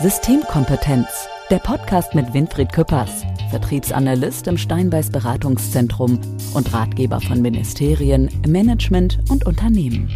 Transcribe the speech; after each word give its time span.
Systemkompetenz, 0.00 1.08
der 1.50 1.58
Podcast 1.58 2.14
mit 2.14 2.32
Winfried 2.32 2.72
Küppers, 2.72 3.24
Vertriebsanalyst 3.50 4.46
im 4.46 4.56
Steinbeiß 4.56 5.10
Beratungszentrum 5.10 6.20
und 6.54 6.72
Ratgeber 6.72 7.20
von 7.20 7.42
Ministerien, 7.42 8.30
Management 8.46 9.18
und 9.28 9.44
Unternehmen. 9.44 10.08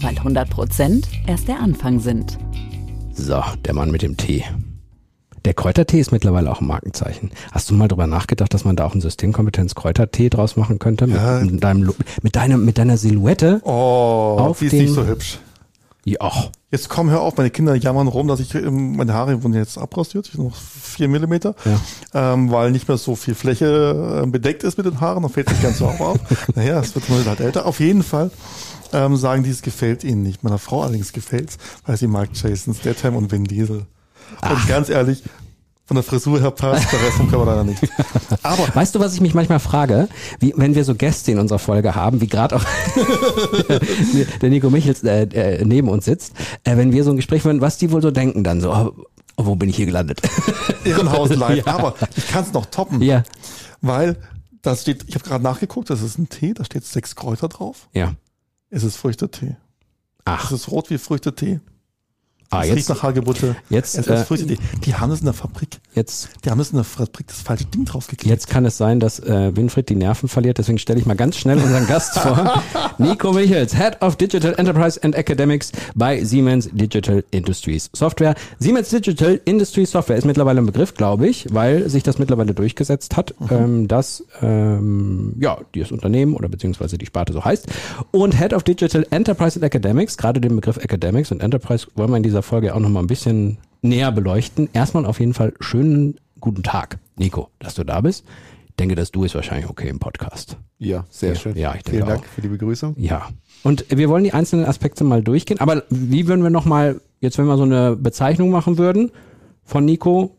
Weil 0.00 0.16
100 0.16 0.48
Prozent 0.48 1.08
erst 1.26 1.48
der 1.48 1.58
Anfang 1.58 1.98
sind. 1.98 2.38
So, 3.14 3.42
der 3.64 3.74
Mann 3.74 3.90
mit 3.90 4.02
dem 4.02 4.16
Tee. 4.16 4.44
Der 5.44 5.54
Kräutertee 5.54 5.98
ist 5.98 6.12
mittlerweile 6.12 6.50
auch 6.52 6.60
ein 6.60 6.66
Markenzeichen. 6.68 7.32
Hast 7.50 7.68
du 7.68 7.74
mal 7.74 7.88
drüber 7.88 8.06
nachgedacht, 8.06 8.54
dass 8.54 8.64
man 8.64 8.76
da 8.76 8.84
auch 8.86 8.92
einen 8.92 9.00
Systemkompetenz 9.00 9.74
Kräutertee 9.74 10.28
draus 10.28 10.56
machen 10.56 10.78
könnte? 10.78 11.06
Ja. 11.06 11.40
Mit, 11.40 11.50
mit, 11.50 11.64
deinem, 11.64 11.92
mit, 12.22 12.36
deinem, 12.36 12.64
mit 12.64 12.78
deiner 12.78 12.96
Silhouette? 12.96 13.60
Oh, 13.64 14.36
Auf 14.38 14.60
die 14.60 14.66
ist 14.66 14.72
den- 14.72 14.82
nicht 14.82 14.94
so 14.94 15.04
hübsch. 15.04 15.40
Ja, 16.04 16.18
ach, 16.20 16.50
Jetzt 16.72 16.88
komm, 16.88 17.10
hör 17.10 17.20
auf, 17.20 17.36
meine 17.36 17.50
Kinder 17.50 17.76
jammern 17.76 18.08
rum, 18.08 18.26
dass 18.26 18.40
ich 18.40 18.52
ähm, 18.56 18.96
meine 18.96 19.14
Haare 19.14 19.40
wurden 19.42 19.54
jetzt 19.54 19.78
abrasiert, 19.78 20.28
ich 20.28 20.36
noch 20.36 20.56
vier 20.56 21.06
Millimeter, 21.06 21.54
Ja. 21.64 22.32
ähm, 22.34 22.50
weil 22.50 22.72
nicht 22.72 22.88
mehr 22.88 22.96
so 22.96 23.14
viel 23.14 23.36
Fläche 23.36 24.22
äh, 24.24 24.26
bedeckt 24.28 24.64
ist 24.64 24.76
mit 24.76 24.84
den 24.86 25.00
Haaren, 25.00 25.22
dann 25.22 25.30
fällt 25.30 25.46
es 25.46 25.52
nicht 25.52 25.62
ganz 25.62 25.78
so 25.78 25.86
auf. 25.86 26.18
Naja, 26.56 26.80
es 26.80 26.92
wird 26.96 27.08
man 27.08 27.24
halt 27.24 27.38
älter. 27.40 27.66
Auf 27.66 27.78
jeden 27.78 28.02
Fall 28.02 28.32
ähm, 28.92 29.16
sagen 29.16 29.44
die, 29.44 29.50
es 29.50 29.62
gefällt 29.62 30.02
ihnen 30.02 30.22
nicht. 30.24 30.42
Meiner 30.42 30.58
Frau 30.58 30.82
allerdings 30.82 31.12
gefällt's, 31.12 31.56
weil 31.86 31.96
sie 31.96 32.08
mag 32.08 32.30
Jason 32.34 32.74
Statham 32.74 33.14
und 33.14 33.30
Vin 33.30 33.44
Diesel. 33.44 33.86
Und 34.42 34.68
ganz 34.68 34.88
ehrlich, 34.88 35.22
von 35.86 35.94
der 35.94 36.02
Frisur 36.02 36.40
her 36.40 36.50
passt, 36.50 36.92
der 36.92 37.00
Rest 37.00 37.16
vom 37.16 37.28
Körper 37.30 37.46
leider 37.46 37.64
nicht. 37.64 37.80
Aber 38.42 38.68
Weißt 38.74 38.94
du, 38.94 39.00
was 39.00 39.14
ich 39.14 39.20
mich 39.20 39.34
manchmal 39.34 39.60
frage? 39.60 40.08
Wie, 40.40 40.52
wenn 40.56 40.74
wir 40.74 40.84
so 40.84 40.94
Gäste 40.96 41.30
in 41.32 41.38
unserer 41.38 41.60
Folge 41.60 41.94
haben, 41.94 42.20
wie 42.20 42.26
gerade 42.26 42.56
auch 42.56 42.64
der 44.42 44.50
Nico 44.50 44.70
Michels 44.70 45.02
äh, 45.04 45.22
äh, 45.22 45.64
neben 45.64 45.88
uns 45.88 46.04
sitzt, 46.04 46.32
äh, 46.64 46.76
wenn 46.76 46.92
wir 46.92 47.04
so 47.04 47.10
ein 47.10 47.16
Gespräch 47.16 47.42
führen, 47.42 47.60
was 47.60 47.78
die 47.78 47.90
wohl 47.92 48.02
so 48.02 48.10
denken 48.10 48.42
dann 48.44 48.60
so, 48.60 48.72
oh, 48.72 48.92
oh, 49.36 49.46
wo 49.46 49.54
bin 49.56 49.68
ich 49.68 49.76
hier 49.76 49.86
gelandet? 49.86 50.20
Irrenhaus 50.84 51.30
live. 51.30 51.64
Ja. 51.64 51.74
Aber 51.76 51.94
ich 52.16 52.26
kann 52.28 52.42
es 52.44 52.52
noch 52.52 52.66
toppen. 52.66 53.00
ja, 53.02 53.22
Weil 53.80 54.16
da 54.62 54.74
steht, 54.74 55.04
ich 55.06 55.14
habe 55.14 55.24
gerade 55.24 55.44
nachgeguckt, 55.44 55.90
das 55.90 56.02
ist 56.02 56.18
ein 56.18 56.28
Tee, 56.28 56.52
da 56.54 56.64
steht 56.64 56.84
sechs 56.84 57.14
Kräuter 57.16 57.48
drauf. 57.48 57.88
ja. 57.92 58.14
Es 58.68 58.82
ist 58.82 58.96
Früchtetee. 58.96 59.56
Ach, 60.24 60.46
Es 60.46 60.50
ist 60.62 60.72
rot 60.72 60.90
wie 60.90 60.98
Früchtetee. 60.98 61.60
Ah, 62.50 62.62
es 62.62 62.68
jetzt, 62.68 62.76
riecht 62.76 62.88
nach 62.88 63.02
Hagebutte. 63.02 63.56
jetzt, 63.70 63.96
es 63.96 64.06
äh, 64.06 64.24
Früchtetee. 64.24 64.58
Die 64.84 64.94
haben 64.94 65.10
es 65.10 65.20
in 65.20 65.26
der 65.26 65.34
Fabrik. 65.34 65.78
jetzt 65.94 66.28
Die 66.44 66.50
haben 66.50 66.60
es 66.60 66.70
in 66.70 66.76
der 66.76 66.84
Fabrik 66.84 67.26
das 67.26 67.40
falsche 67.40 67.64
Ding 67.66 67.84
draufgeklebt. 67.84 68.30
Jetzt 68.30 68.48
kann 68.48 68.64
es 68.64 68.76
sein, 68.76 69.00
dass 69.00 69.20
äh, 69.20 69.54
Winfried 69.56 69.88
die 69.88 69.96
Nerven 69.96 70.28
verliert, 70.28 70.58
deswegen 70.58 70.78
stelle 70.78 70.98
ich 70.98 71.06
mal 71.06 71.16
ganz 71.16 71.36
schnell 71.36 71.58
unseren 71.58 71.86
Gast 71.86 72.18
vor. 72.18 72.62
Nico 72.98 73.32
Michels, 73.32 73.76
Head 73.76 74.00
of 74.02 74.16
Digital 74.16 74.54
Enterprise 74.56 75.02
and 75.02 75.14
Academics 75.14 75.72
bei 75.94 76.24
Siemens 76.24 76.68
Digital 76.72 77.24
Industries 77.30 77.90
Software. 77.92 78.34
Siemens 78.58 78.88
Digital 78.90 79.40
Industries 79.44 79.90
Software 79.90 80.16
ist 80.16 80.24
mittlerweile 80.24 80.60
ein 80.60 80.66
Begriff, 80.66 80.94
glaube 80.94 81.28
ich, 81.28 81.46
weil 81.52 81.88
sich 81.88 82.02
das 82.02 82.18
mittlerweile 82.18 82.54
durchgesetzt 82.54 83.16
hat, 83.16 83.34
ähm, 83.50 83.88
dass 83.88 84.24
ähm, 84.42 85.34
ja, 85.40 85.58
dieses 85.74 85.92
Unternehmen 85.92 86.34
oder 86.34 86.48
beziehungsweise 86.48 86.98
die 86.98 87.06
Sparte 87.06 87.32
so 87.32 87.44
heißt. 87.44 87.66
Und 88.10 88.38
Head 88.38 88.52
of 88.52 88.62
Digital 88.62 89.06
Enterprise 89.10 89.56
and 89.56 89.64
Academics, 89.64 90.16
gerade 90.16 90.40
den 90.40 90.56
Begriff 90.56 90.76
Academics 90.76 91.30
und 91.32 91.42
Enterprise 91.42 91.86
wollen 91.94 92.10
wir 92.10 92.16
in 92.16 92.22
dieser 92.22 92.35
Folge 92.42 92.74
auch 92.74 92.80
nochmal 92.80 93.02
ein 93.02 93.06
bisschen 93.08 93.58
näher 93.82 94.12
beleuchten. 94.12 94.68
Erstmal 94.72 95.06
auf 95.06 95.20
jeden 95.20 95.34
Fall 95.34 95.52
schönen 95.60 96.16
guten 96.40 96.62
Tag, 96.62 96.98
Nico, 97.16 97.48
dass 97.58 97.74
du 97.74 97.84
da 97.84 98.00
bist. 98.00 98.24
Ich 98.68 98.74
denke, 98.76 98.94
dass 98.94 99.10
du 99.10 99.24
ist 99.24 99.34
wahrscheinlich 99.34 99.68
okay 99.70 99.88
im 99.88 99.98
Podcast. 99.98 100.58
Ja, 100.78 101.04
sehr 101.08 101.30
Ja, 101.32 101.34
schön. 101.38 101.56
ja, 101.56 101.70
ich 101.74 101.82
denke 101.82 101.90
Vielen 101.98 102.06
Dank 102.08 102.20
auch. 102.22 102.26
für 102.26 102.42
die 102.42 102.48
Begrüßung. 102.48 102.94
Ja. 102.98 103.28
Und 103.62 103.86
wir 103.88 104.08
wollen 104.10 104.24
die 104.24 104.32
einzelnen 104.34 104.66
Aspekte 104.66 105.02
mal 105.02 105.22
durchgehen. 105.22 105.58
Aber 105.60 105.82
wie 105.88 106.28
würden 106.28 106.42
wir 106.42 106.50
nochmal, 106.50 107.00
jetzt 107.20 107.38
wenn 107.38 107.46
wir 107.46 107.56
so 107.56 107.62
eine 107.62 107.96
Bezeichnung 107.96 108.50
machen 108.50 108.76
würden 108.76 109.10
von 109.64 109.84
Nico, 109.86 110.35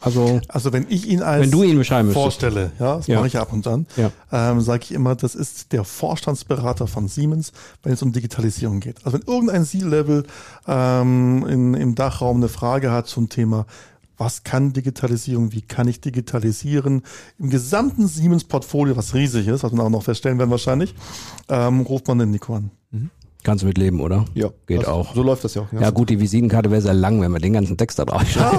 also 0.00 0.40
Also 0.48 0.72
wenn 0.72 0.86
ich 0.88 1.08
ihn 1.08 1.22
als 1.22 1.42
wenn 1.42 1.50
du 1.50 1.62
ihn 1.62 1.76
beschreiben 1.76 2.08
müsstest. 2.08 2.22
vorstelle, 2.40 2.72
ja, 2.78 2.96
das 2.96 3.06
Ja. 3.08 3.16
mache 3.16 3.26
ich 3.28 3.36
ab 3.38 3.52
und 3.52 3.66
an, 3.66 3.86
Ja. 3.96 4.10
ähm, 4.32 4.60
sage 4.60 4.84
ich 4.84 4.92
immer, 4.92 5.14
das 5.16 5.34
ist 5.34 5.72
der 5.72 5.84
Vorstandsberater 5.84 6.86
von 6.86 7.08
Siemens, 7.08 7.52
wenn 7.82 7.92
es 7.92 8.02
um 8.02 8.12
Digitalisierung 8.12 8.80
geht. 8.80 9.04
Also 9.04 9.18
wenn 9.18 9.26
irgendein 9.26 9.64
C-Level 9.64 10.24
ähm, 10.66 11.46
in, 11.48 11.74
im 11.74 11.94
Dachraum 11.94 12.36
eine 12.38 12.48
Frage 12.48 12.90
hat 12.92 13.06
zum 13.08 13.28
Thema, 13.28 13.66
was 14.16 14.42
kann 14.42 14.72
Digitalisierung, 14.72 15.52
wie 15.52 15.62
kann 15.62 15.86
ich 15.86 16.00
digitalisieren, 16.00 17.02
im 17.38 17.50
gesamten 17.50 18.08
Siemens-Portfolio, 18.08 18.96
was 18.96 19.14
riesig 19.14 19.46
ist, 19.46 19.62
was 19.62 19.72
wir 19.72 19.82
auch 19.82 19.90
noch 19.90 20.02
feststellen 20.02 20.38
werden 20.38 20.50
wahrscheinlich, 20.50 20.94
ähm, 21.48 21.80
ruft 21.82 22.08
man 22.08 22.18
den 22.18 22.30
Nico 22.32 22.54
an. 22.56 22.70
Kannst 23.44 23.62
du 23.62 23.68
mit 23.68 23.78
leben, 23.78 24.00
oder? 24.00 24.24
Ja, 24.34 24.50
Geht 24.66 24.82
das, 24.82 24.88
auch. 24.88 25.14
So 25.14 25.22
läuft 25.22 25.44
das 25.44 25.54
ja 25.54 25.62
auch. 25.62 25.72
Ja 25.72 25.90
gut, 25.90 26.10
die 26.10 26.18
Visitenkarte 26.20 26.72
wäre 26.72 26.82
sehr 26.82 26.92
lang, 26.92 27.20
wenn 27.20 27.30
wir 27.30 27.38
den 27.38 27.52
ganzen 27.52 27.76
Text 27.76 27.98
da 27.98 28.04
drauf 28.04 28.28
schreiben. 28.28 28.58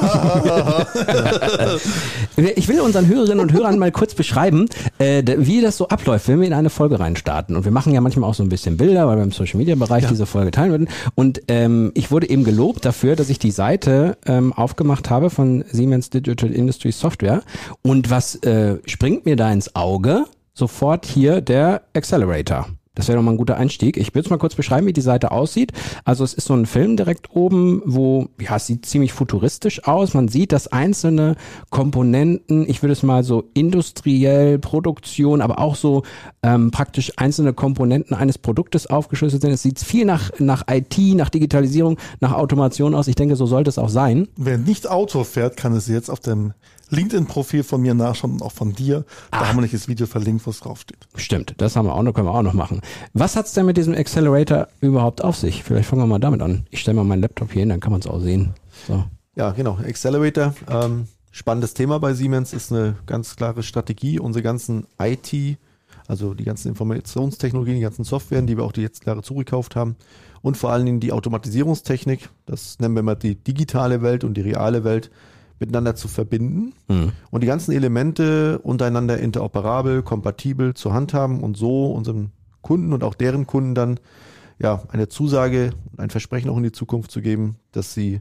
ich 2.55 2.67
will 2.69 2.79
unseren 2.79 3.07
Hörerinnen 3.07 3.41
und 3.41 3.51
Hörern 3.51 3.77
mal 3.77 3.91
kurz 3.91 4.13
beschreiben, 4.13 4.67
äh, 4.97 5.21
wie 5.37 5.61
das 5.61 5.75
so 5.75 5.89
abläuft, 5.89 6.29
wenn 6.29 6.39
wir 6.39 6.47
in 6.47 6.53
eine 6.53 6.69
Folge 6.69 6.99
reinstarten. 6.99 7.57
Und 7.57 7.65
wir 7.65 7.71
machen 7.71 7.93
ja 7.93 7.99
manchmal 7.99 8.29
auch 8.29 8.33
so 8.33 8.41
ein 8.41 8.49
bisschen 8.49 8.77
Bilder, 8.77 9.05
weil 9.07 9.17
wir 9.17 9.23
im 9.23 9.33
Social 9.33 9.57
Media 9.57 9.75
Bereich 9.75 10.07
diese 10.07 10.25
Folge 10.25 10.51
teilen 10.51 10.71
würden. 10.71 10.89
Und 11.13 11.41
ähm, 11.49 11.91
ich 11.93 12.09
wurde 12.09 12.29
eben 12.29 12.45
gelobt 12.45 12.85
dafür, 12.85 13.17
dass 13.17 13.29
ich 13.29 13.37
die 13.37 13.51
Seite 13.51 14.17
ähm, 14.25 14.53
aufgemacht 14.53 15.09
habe 15.09 15.29
von 15.29 15.65
Siemens 15.69 16.09
Digital 16.09 16.51
Industries 16.51 16.99
Software. 16.99 17.43
Und 17.81 18.09
was 18.09 18.35
äh, 18.43 18.77
springt 18.85 19.25
mir 19.25 19.35
da 19.35 19.51
ins 19.51 19.75
Auge? 19.75 20.25
Sofort 20.53 21.05
hier 21.05 21.41
der 21.41 21.83
Accelerator. 21.93 22.67
Das 22.99 23.07
wäre 23.07 23.17
doch 23.17 23.23
mal 23.23 23.31
ein 23.31 23.37
guter 23.37 23.55
Einstieg. 23.55 23.95
Ich 23.95 24.13
will 24.13 24.21
es 24.21 24.29
mal 24.29 24.37
kurz 24.37 24.55
beschreiben, 24.55 24.85
wie 24.85 24.91
die 24.91 24.99
Seite 24.99 25.31
aussieht. 25.31 25.71
Also 26.03 26.25
es 26.25 26.33
ist 26.33 26.47
so 26.47 26.53
ein 26.53 26.65
Film 26.65 26.97
direkt 26.97 27.33
oben, 27.33 27.81
wo, 27.85 28.27
ja, 28.41 28.57
es 28.57 28.67
sieht 28.67 28.85
ziemlich 28.85 29.13
futuristisch 29.13 29.85
aus. 29.85 30.13
Man 30.13 30.27
sieht, 30.27 30.51
dass 30.51 30.67
einzelne 30.67 31.37
Komponenten, 31.69 32.69
ich 32.69 32.83
würde 32.83 32.91
es 32.91 33.01
mal 33.01 33.23
so 33.23 33.45
industriell, 33.53 34.59
Produktion, 34.59 35.39
aber 35.39 35.59
auch 35.59 35.75
so 35.75 36.03
ähm, 36.43 36.71
praktisch 36.71 37.13
einzelne 37.15 37.53
Komponenten 37.53 38.17
eines 38.17 38.37
Produktes 38.37 38.87
aufgeschlüsselt 38.87 39.43
sind. 39.43 39.51
Es 39.51 39.63
sieht 39.63 39.79
viel 39.79 40.03
nach, 40.03 40.31
nach 40.39 40.65
IT, 40.69 40.97
nach 41.15 41.29
Digitalisierung, 41.29 41.97
nach 42.19 42.33
Automation 42.33 42.95
aus. 42.95 43.07
Ich 43.07 43.15
denke, 43.15 43.37
so 43.37 43.45
sollte 43.45 43.69
es 43.69 43.77
auch 43.77 43.87
sein. 43.87 44.27
Wer 44.35 44.57
nicht 44.57 44.89
Auto 44.89 45.23
fährt, 45.23 45.55
kann 45.55 45.71
es 45.71 45.87
jetzt 45.87 46.09
auf 46.09 46.19
dem 46.19 46.53
LinkedIn-Profil 46.89 47.63
von 47.63 47.81
mir 47.81 47.93
nachschauen 47.93 48.33
und 48.33 48.41
auch 48.41 48.51
von 48.51 48.73
dir. 48.73 49.05
Da 49.31 49.47
haben 49.47 49.57
wir 49.57 49.61
nicht 49.61 49.73
das 49.73 49.87
Video 49.87 50.07
verlinkt, 50.07 50.45
wo 50.45 50.51
es 50.51 50.59
draufsteht. 50.59 51.07
Stimmt, 51.15 51.55
das 51.57 51.75
haben 51.75 51.85
wir 51.85 51.95
auch 51.95 52.03
noch, 52.03 52.13
können 52.13 52.27
wir 52.27 52.33
auch 52.33 52.41
noch 52.41 52.53
machen. 52.53 52.81
Was 53.13 53.35
hat's 53.35 53.53
denn 53.53 53.65
mit 53.65 53.77
diesem 53.77 53.93
Accelerator 53.93 54.67
überhaupt 54.81 55.23
auf 55.23 55.35
sich? 55.35 55.63
Vielleicht 55.63 55.89
fangen 55.89 56.01
wir 56.01 56.07
mal 56.07 56.19
damit 56.19 56.41
an. 56.41 56.65
Ich 56.69 56.81
stelle 56.81 56.95
mal 56.95 57.03
meinen 57.03 57.21
Laptop 57.21 57.51
hier 57.51 57.61
hin, 57.61 57.69
dann 57.69 57.79
kann 57.79 57.91
man 57.91 58.01
es 58.01 58.07
auch 58.07 58.19
sehen. 58.19 58.53
So. 58.87 59.03
Ja, 59.35 59.51
genau. 59.51 59.77
Accelerator. 59.77 60.53
Ähm, 60.69 61.07
spannendes 61.31 61.73
Thema 61.73 61.99
bei 61.99 62.13
Siemens 62.13 62.53
ist 62.53 62.71
eine 62.71 62.95
ganz 63.05 63.35
klare 63.35 63.63
Strategie. 63.63 64.19
Unsere 64.19 64.43
ganzen 64.43 64.85
IT, 65.01 65.57
also 66.07 66.33
die 66.33 66.43
ganzen 66.43 66.69
Informationstechnologien, 66.69 67.75
die 67.75 67.83
ganzen 67.83 68.03
Softwaren, 68.03 68.47
die 68.47 68.57
wir 68.57 68.63
auch 68.63 68.71
die 68.71 68.81
jetzt 68.81 69.05
Jahre 69.05 69.21
zugekauft 69.21 69.75
haben 69.75 69.95
und 70.41 70.57
vor 70.57 70.71
allen 70.71 70.85
Dingen 70.85 70.99
die 70.99 71.11
Automatisierungstechnik, 71.11 72.29
das 72.45 72.79
nennen 72.79 72.95
wir 72.95 73.03
mal 73.03 73.15
die 73.15 73.35
digitale 73.35 74.01
Welt 74.01 74.23
und 74.23 74.35
die 74.35 74.41
reale 74.41 74.83
Welt, 74.83 75.11
miteinander 75.59 75.95
zu 75.95 76.07
verbinden 76.07 76.73
Hm. 76.87 77.11
und 77.31 77.41
die 77.41 77.47
ganzen 77.47 77.71
Elemente 77.71 78.59
untereinander 78.59 79.17
interoperabel, 79.19 80.03
kompatibel 80.03 80.73
zu 80.73 80.93
handhaben 80.93 81.41
und 81.41 81.57
so 81.57 81.91
unseren 81.91 82.31
Kunden 82.61 82.93
und 82.93 83.03
auch 83.03 83.13
deren 83.13 83.47
Kunden 83.47 83.75
dann 83.75 83.99
ja 84.61 84.83
eine 84.89 85.07
Zusage, 85.07 85.71
ein 85.97 86.09
Versprechen 86.09 86.49
auch 86.49 86.57
in 86.57 86.63
die 86.63 86.71
Zukunft 86.71 87.11
zu 87.11 87.21
geben, 87.21 87.55
dass 87.71 87.93
sie 87.93 88.19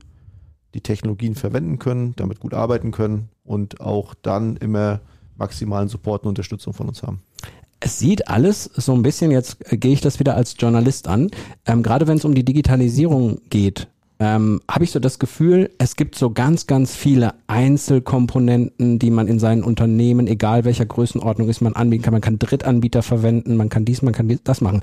die 0.75 0.81
Technologien 0.81 1.35
verwenden 1.35 1.79
können, 1.79 2.15
damit 2.17 2.41
gut 2.41 2.55
arbeiten 2.55 2.91
können 2.91 3.29
und 3.45 3.81
auch 3.81 4.15
dann 4.15 4.57
immer 4.57 5.01
maximalen 5.37 5.89
Support 5.89 6.23
und 6.23 6.31
Unterstützung 6.31 6.73
von 6.73 6.89
uns 6.89 7.03
haben. 7.03 7.21
Es 7.81 7.99
sieht 7.99 8.29
alles 8.29 8.65
so 8.65 8.93
ein 8.93 9.03
bisschen, 9.03 9.31
jetzt 9.31 9.73
äh, 9.73 9.77
gehe 9.77 9.93
ich 9.93 10.01
das 10.01 10.19
wieder 10.19 10.35
als 10.35 10.57
Journalist 10.59 11.07
an, 11.09 11.31
ähm, 11.65 11.83
gerade 11.83 12.07
wenn 12.07 12.19
es 12.19 12.25
um 12.25 12.35
die 12.35 12.45
Digitalisierung 12.45 13.41
geht, 13.51 13.89
ähm, 14.21 14.61
habe 14.69 14.83
ich 14.83 14.91
so 14.91 14.99
das 14.99 15.21
Gefühl, 15.21 15.71
es 15.79 15.95
gibt 15.95 16.17
so 16.17 16.31
ganz, 16.31 16.67
ganz 16.67 16.97
viele 16.97 17.35
Einzelkomponenten, 17.47 18.99
die 18.99 19.11
man 19.11 19.29
in 19.29 19.39
seinen 19.39 19.63
Unternehmen, 19.63 20.27
egal 20.27 20.65
welcher 20.65 20.87
Größenordnung 20.87 21.49
ist, 21.49 21.61
man 21.61 21.75
anbieten 21.75 22.03
kann. 22.03 22.13
Man 22.13 22.21
kann 22.21 22.39
Drittanbieter 22.39 23.03
verwenden, 23.03 23.57
man 23.57 23.69
kann 23.69 23.85
dies, 23.85 24.03
man 24.03 24.13
kann 24.13 24.27
dies, 24.27 24.41
das 24.43 24.61
machen. 24.61 24.83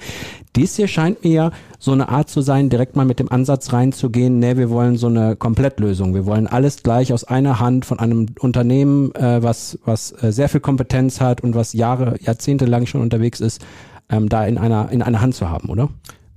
Dies 0.56 0.78
hier 0.78 0.88
scheint 0.88 1.24
mir 1.26 1.32
ja 1.32 1.52
so 1.80 1.92
eine 1.92 2.08
Art 2.08 2.30
zu 2.30 2.40
sein, 2.40 2.70
direkt 2.70 2.96
mal 2.96 3.06
mit 3.06 3.20
dem 3.20 3.30
Ansatz 3.30 3.74
reinzugehen, 3.74 4.40
nee, 4.40 4.56
wir 4.56 4.70
wollen 4.70 4.96
so 4.96 5.08
eine 5.08 5.36
Komplettlösung. 5.36 6.14
Wir 6.14 6.26
wollen 6.26 6.48
alles 6.48 6.82
gleich 6.82 7.12
aus 7.12 7.26
einer 7.26 7.60
Hand 7.60 7.86
von 7.86 8.00
einem 8.00 8.28
Unternehmen, 8.40 9.14
äh, 9.16 9.44
was, 9.44 9.78
was 9.84 10.14
äh, 10.24 10.32
sehr 10.32 10.48
viel 10.48 10.62
Kompetenz 10.62 11.20
hat 11.20 11.42
und 11.42 11.56
was 11.56 11.74
Jahre, 11.74 12.16
Jahrzehnte 12.22 12.66
lang 12.66 12.86
schon 12.86 13.02
unterwegs 13.02 13.42
ist, 13.42 13.66
ähm, 14.10 14.30
da 14.30 14.46
in 14.46 14.58
einer, 14.58 14.90
in 14.92 15.02
einer 15.02 15.20
Hand 15.20 15.36
zu 15.36 15.50
haben, 15.50 15.70
oder? 15.70 15.90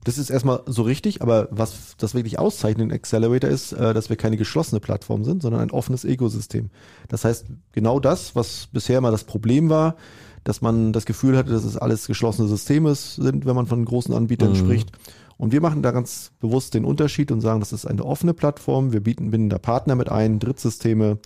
Das 0.09 0.17
ist 0.17 0.31
erstmal 0.31 0.63
so 0.65 0.81
richtig, 0.85 1.21
aber 1.21 1.49
was 1.51 1.95
das 1.99 2.15
wirklich 2.15 2.39
auszeichnet 2.39 2.87
in 2.87 2.93
Accelerator 2.95 3.51
ist, 3.51 3.73
äh, 3.73 3.93
dass 3.93 4.09
wir 4.09 4.17
keine 4.17 4.39
geschlossene 4.39 4.81
Plattform 4.81 5.23
sind, 5.23 5.43
sondern 5.43 5.61
ein 5.61 5.71
offenes 5.71 6.03
Ökosystem. 6.03 6.71
Das 7.09 7.27
heißt, 7.27 7.45
genau 7.73 8.01
das, 8.01 8.35
was 8.35 8.69
bisher 8.73 9.03
mal 9.03 9.11
das 9.11 9.25
Problem 9.25 9.69
war, 9.69 9.97
dass 10.45 10.63
man 10.63 10.95
das 10.95 11.05
Gefühl 11.05 11.37
hatte, 11.37 11.51
dass 11.51 11.65
es 11.65 11.77
alles 11.77 12.07
geschlossene 12.07 12.49
Systeme 12.49 12.95
sind, 12.95 13.45
wenn 13.45 13.55
man 13.55 13.67
von 13.67 13.85
großen 13.85 14.15
Anbietern 14.15 14.53
Mhm. 14.53 14.57
spricht. 14.57 14.93
Und 15.37 15.53
wir 15.53 15.61
machen 15.61 15.83
da 15.83 15.91
ganz 15.91 16.31
bewusst 16.41 16.73
den 16.73 16.87
Unterschied 16.87 17.31
und 17.31 17.43
sagen, 17.43 17.61
das 17.61 17.75
ist 17.75 17.85
eine 17.85 18.03
offene 18.03 18.33
Plattform. 18.33 18.95
Wir 18.95 19.01
bieten, 19.01 19.31
binden 19.31 19.51
da 19.51 19.59
Partner 19.59 19.95
mit 19.95 20.11
ein, 20.11 20.39
Drittsysteme. 20.39 21.19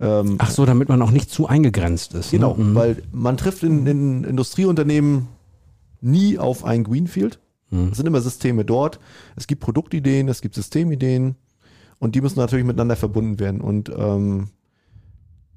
Ähm, 0.00 0.36
Ach 0.38 0.50
so, 0.50 0.64
damit 0.64 0.88
man 0.88 1.02
auch 1.02 1.10
nicht 1.10 1.30
zu 1.30 1.48
eingegrenzt 1.48 2.14
ist. 2.14 2.32
Ne? 2.32 2.38
Genau, 2.38 2.56
ne? 2.56 2.74
weil 2.74 3.02
man 3.12 3.36
trifft 3.36 3.62
in, 3.62 3.86
in 3.86 4.24
Industrieunternehmen 4.24 5.28
nie 6.00 6.38
auf 6.38 6.64
ein 6.64 6.82
Greenfield. 6.84 7.38
Mhm. 7.72 7.88
Es 7.88 7.96
sind 7.96 8.06
immer 8.06 8.20
Systeme 8.20 8.64
dort. 8.64 9.00
Es 9.34 9.46
gibt 9.46 9.62
Produktideen, 9.62 10.28
es 10.28 10.40
gibt 10.40 10.54
Systemideen 10.54 11.34
und 11.98 12.14
die 12.14 12.20
müssen 12.20 12.38
natürlich 12.38 12.66
miteinander 12.66 12.96
verbunden 12.96 13.40
werden. 13.40 13.60
Und 13.60 13.90
ähm, 13.96 14.50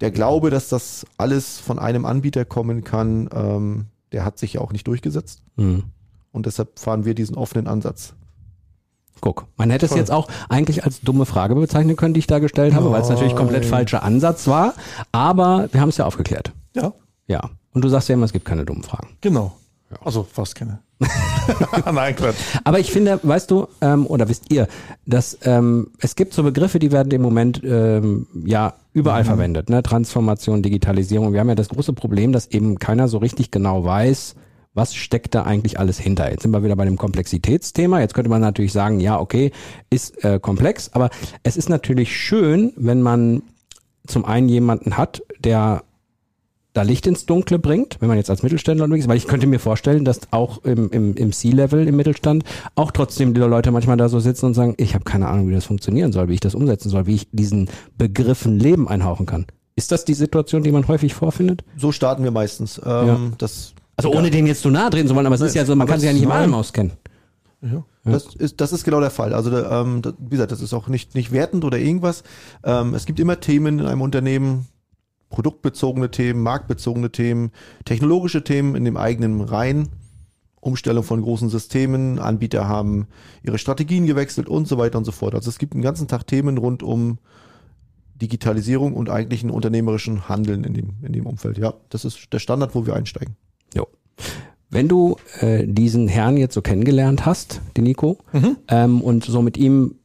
der 0.01 0.11
Glaube, 0.11 0.49
dass 0.49 0.69
das 0.69 1.05
alles 1.17 1.59
von 1.59 1.77
einem 1.77 2.05
Anbieter 2.05 2.45
kommen 2.45 2.83
kann, 2.83 3.29
ähm, 3.33 3.85
der 4.11 4.25
hat 4.25 4.39
sich 4.39 4.53
ja 4.53 4.61
auch 4.61 4.71
nicht 4.71 4.87
durchgesetzt. 4.87 5.43
Mhm. 5.57 5.83
Und 6.31 6.45
deshalb 6.45 6.79
fahren 6.79 7.05
wir 7.05 7.15
diesen 7.15 7.35
offenen 7.35 7.67
Ansatz. 7.67 8.13
Guck, 9.21 9.47
man 9.55 9.69
hätte 9.69 9.87
Toll. 9.87 9.95
es 9.95 9.99
jetzt 9.99 10.11
auch 10.11 10.27
eigentlich 10.49 10.83
als 10.83 11.01
dumme 11.01 11.25
Frage 11.25 11.55
bezeichnen 11.55 11.95
können, 11.95 12.13
die 12.13 12.19
ich 12.19 12.27
da 12.27 12.39
gestellt 12.39 12.73
habe, 12.73 12.91
weil 12.91 13.01
es 13.01 13.09
natürlich 13.09 13.35
komplett 13.35 13.65
falscher 13.65 14.03
Ansatz 14.03 14.47
war. 14.47 14.73
Aber 15.13 15.69
wir 15.71 15.79
haben 15.79 15.89
es 15.89 15.97
ja 15.97 16.05
aufgeklärt. 16.05 16.51
Ja. 16.75 16.93
Ja. 17.27 17.49
Und 17.73 17.83
du 17.83 17.89
sagst 17.89 18.09
ja 18.09 18.13
immer, 18.13 18.25
es 18.25 18.33
gibt 18.33 18.45
keine 18.45 18.65
dummen 18.65 18.83
Fragen. 18.83 19.15
Genau. 19.21 19.55
Ja. 19.89 19.97
Also 20.03 20.23
fast 20.23 20.55
keine. 20.55 20.79
Nein, 21.91 22.15
Quatsch. 22.15 22.35
Aber 22.63 22.79
ich 22.79 22.91
finde, 22.91 23.19
weißt 23.21 23.51
du, 23.51 23.67
ähm, 23.81 24.07
oder 24.07 24.29
wisst 24.29 24.51
ihr, 24.51 24.67
dass 25.05 25.37
ähm, 25.43 25.87
es 25.99 26.15
gibt 26.15 26.33
so 26.33 26.43
Begriffe, 26.43 26.79
die 26.79 26.91
werden 26.91 27.11
im 27.11 27.21
Moment 27.21 27.61
ähm, 27.63 28.27
ja 28.45 28.73
überall 28.93 29.23
mhm. 29.23 29.27
verwendet, 29.27 29.69
ne? 29.69 29.83
Transformation, 29.83 30.61
Digitalisierung. 30.61 31.33
Wir 31.33 31.41
haben 31.41 31.49
ja 31.49 31.55
das 31.55 31.69
große 31.69 31.93
Problem, 31.93 32.31
dass 32.31 32.47
eben 32.47 32.79
keiner 32.79 33.07
so 33.07 33.17
richtig 33.17 33.51
genau 33.51 33.83
weiß, 33.83 34.35
was 34.73 34.93
steckt 34.93 35.35
da 35.35 35.43
eigentlich 35.43 35.79
alles 35.79 35.97
hinter? 35.99 36.29
Jetzt 36.29 36.43
sind 36.43 36.51
wir 36.51 36.63
wieder 36.63 36.75
bei 36.75 36.85
dem 36.85 36.97
Komplexitätsthema. 36.97 38.01
Jetzt 38.01 38.13
könnte 38.13 38.29
man 38.29 38.41
natürlich 38.41 38.73
sagen, 38.73 38.99
ja, 38.99 39.19
okay, 39.19 39.51
ist 39.89 40.23
äh, 40.23 40.39
komplex, 40.39 40.91
aber 40.93 41.09
es 41.43 41.57
ist 41.57 41.69
natürlich 41.69 42.15
schön, 42.15 42.73
wenn 42.75 43.01
man 43.01 43.41
zum 44.05 44.25
einen 44.25 44.49
jemanden 44.49 44.97
hat, 44.97 45.23
der 45.39 45.83
da 46.75 46.81
Licht 46.81 47.07
ins 47.07 47.25
Dunkle 47.25 47.57
bringt, 47.57 47.97
wenn 48.01 48.09
man 48.09 48.17
jetzt 48.17 48.29
als 48.29 48.43
Mittelständler 48.43 48.83
unterwegs 48.83 49.05
ist, 49.05 49.09
weil 49.09 49.17
ich 49.17 49.27
könnte 49.27 49.47
mir 49.47 49.59
vorstellen, 49.59 50.03
dass 50.03 50.19
auch 50.31 50.63
im, 50.65 50.89
im, 50.91 51.15
im 51.15 51.31
C-Level, 51.31 51.87
im 51.87 51.95
Mittelstand, 51.95 52.43
auch 52.75 52.91
trotzdem 52.91 53.33
die 53.33 53.39
Leute 53.39 53.71
manchmal 53.71 53.95
da 53.95 54.09
so 54.09 54.19
sitzen 54.19 54.47
und 54.47 54.55
sagen, 54.55 54.75
ich 54.77 54.93
habe 54.93 55.05
keine 55.05 55.29
Ahnung, 55.29 55.47
wie 55.47 55.53
das 55.53 55.63
funktionieren 55.63 56.11
soll, 56.11 56.27
wie 56.27 56.33
ich 56.33 56.41
das 56.41 56.53
umsetzen 56.53 56.89
soll, 56.89 57.07
wie 57.07 57.15
ich 57.15 57.27
diesen 57.31 57.69
Begriffen 57.97 58.59
Leben 58.59 58.89
einhauchen 58.89 59.25
kann. 59.25 59.45
Ist 59.77 59.93
das 59.93 60.03
die 60.03 60.13
Situation, 60.13 60.63
die 60.63 60.71
man 60.71 60.85
häufig 60.89 61.13
vorfindet? 61.13 61.63
So 61.77 61.93
starten 61.93 62.25
wir 62.25 62.31
meistens. 62.31 62.77
Ähm, 62.85 63.07
ja. 63.07 63.19
das, 63.37 63.73
also 63.95 64.11
ohne 64.11 64.29
den 64.29 64.45
jetzt 64.45 64.61
zu 64.61 64.69
nahe 64.69 64.89
drehen 64.89 65.07
zu 65.07 65.15
wollen, 65.15 65.25
aber 65.25 65.35
es 65.35 65.41
ist 65.41 65.55
ja 65.55 65.63
so, 65.63 65.75
man 65.77 65.87
kann 65.87 65.99
sich 66.01 66.07
ja 66.07 66.13
nicht 66.13 66.23
immer 66.23 66.35
allem 66.35 66.53
auskennen. 66.53 66.91
Ja. 67.61 67.83
Das 68.03 68.35
ist, 68.35 68.61
das 68.61 68.73
ist 68.73 68.83
genau 68.83 68.99
der 68.99 69.09
Fall. 69.09 69.33
Also, 69.33 69.57
ähm, 69.57 70.01
wie 70.19 70.31
gesagt, 70.31 70.51
das 70.51 70.61
ist 70.61 70.73
auch 70.73 70.87
nicht, 70.87 71.15
nicht 71.15 71.31
wertend 71.31 71.63
oder 71.63 71.79
irgendwas. 71.79 72.23
Ähm, 72.63 72.93
es 72.93 73.05
gibt 73.05 73.19
immer 73.19 73.39
Themen 73.39 73.79
in 73.79 73.85
einem 73.85 74.01
Unternehmen, 74.01 74.67
produktbezogene 75.29 76.11
Themen, 76.11 76.41
marktbezogene 76.41 77.11
Themen, 77.11 77.51
technologische 77.83 78.43
Themen 78.43 78.75
in 78.75 78.85
dem 78.85 78.97
eigenen 78.97 79.41
Reihen, 79.41 79.89
Umstellung 80.65 81.03
von 81.03 81.21
großen 81.21 81.49
Systemen, 81.49 82.17
Anbieter 82.17 82.67
haben 82.67 83.07
ihre 83.43 83.59
Strategien 83.59 84.07
gewechselt 84.07 84.49
und 84.49 84.67
so 84.67 84.77
weiter 84.77 84.97
und 84.97 85.05
so 85.05 85.11
fort. 85.11 85.35
Also 85.35 85.49
es 85.49 85.59
gibt 85.59 85.73
einen 85.73 85.83
ganzen 85.83 86.07
Tag 86.07 86.25
Themen 86.25 86.57
rund 86.57 86.81
um 86.81 87.19
Digitalisierung 88.15 88.93
und 88.93 89.09
eigentlich 89.09 89.43
einen 89.43 89.51
unternehmerischen 89.51 90.27
Handeln 90.27 90.63
in 90.63 90.73
dem, 90.73 90.89
in 91.03 91.13
dem 91.13 91.25
Umfeld. 91.27 91.57
Ja, 91.57 91.73
das 91.89 92.05
ist 92.05 92.33
der 92.33 92.39
Standard, 92.39 92.73
wo 92.73 92.85
wir 92.85 92.95
einsteigen. 92.95 93.35
Jo. 93.75 93.87
Wenn 94.69 94.87
du 94.87 95.17
äh, 95.39 95.67
diesen 95.67 96.07
Herrn 96.07 96.37
jetzt 96.37 96.55
so 96.55 96.61
kennengelernt 96.61 97.25
hast, 97.25 97.61
den 97.77 97.83
Nico, 97.83 98.17
mhm. 98.33 98.57
ähm, 98.67 99.01
und 99.01 99.23
so 99.23 99.41
mit 99.41 99.57
ihm 99.57 99.95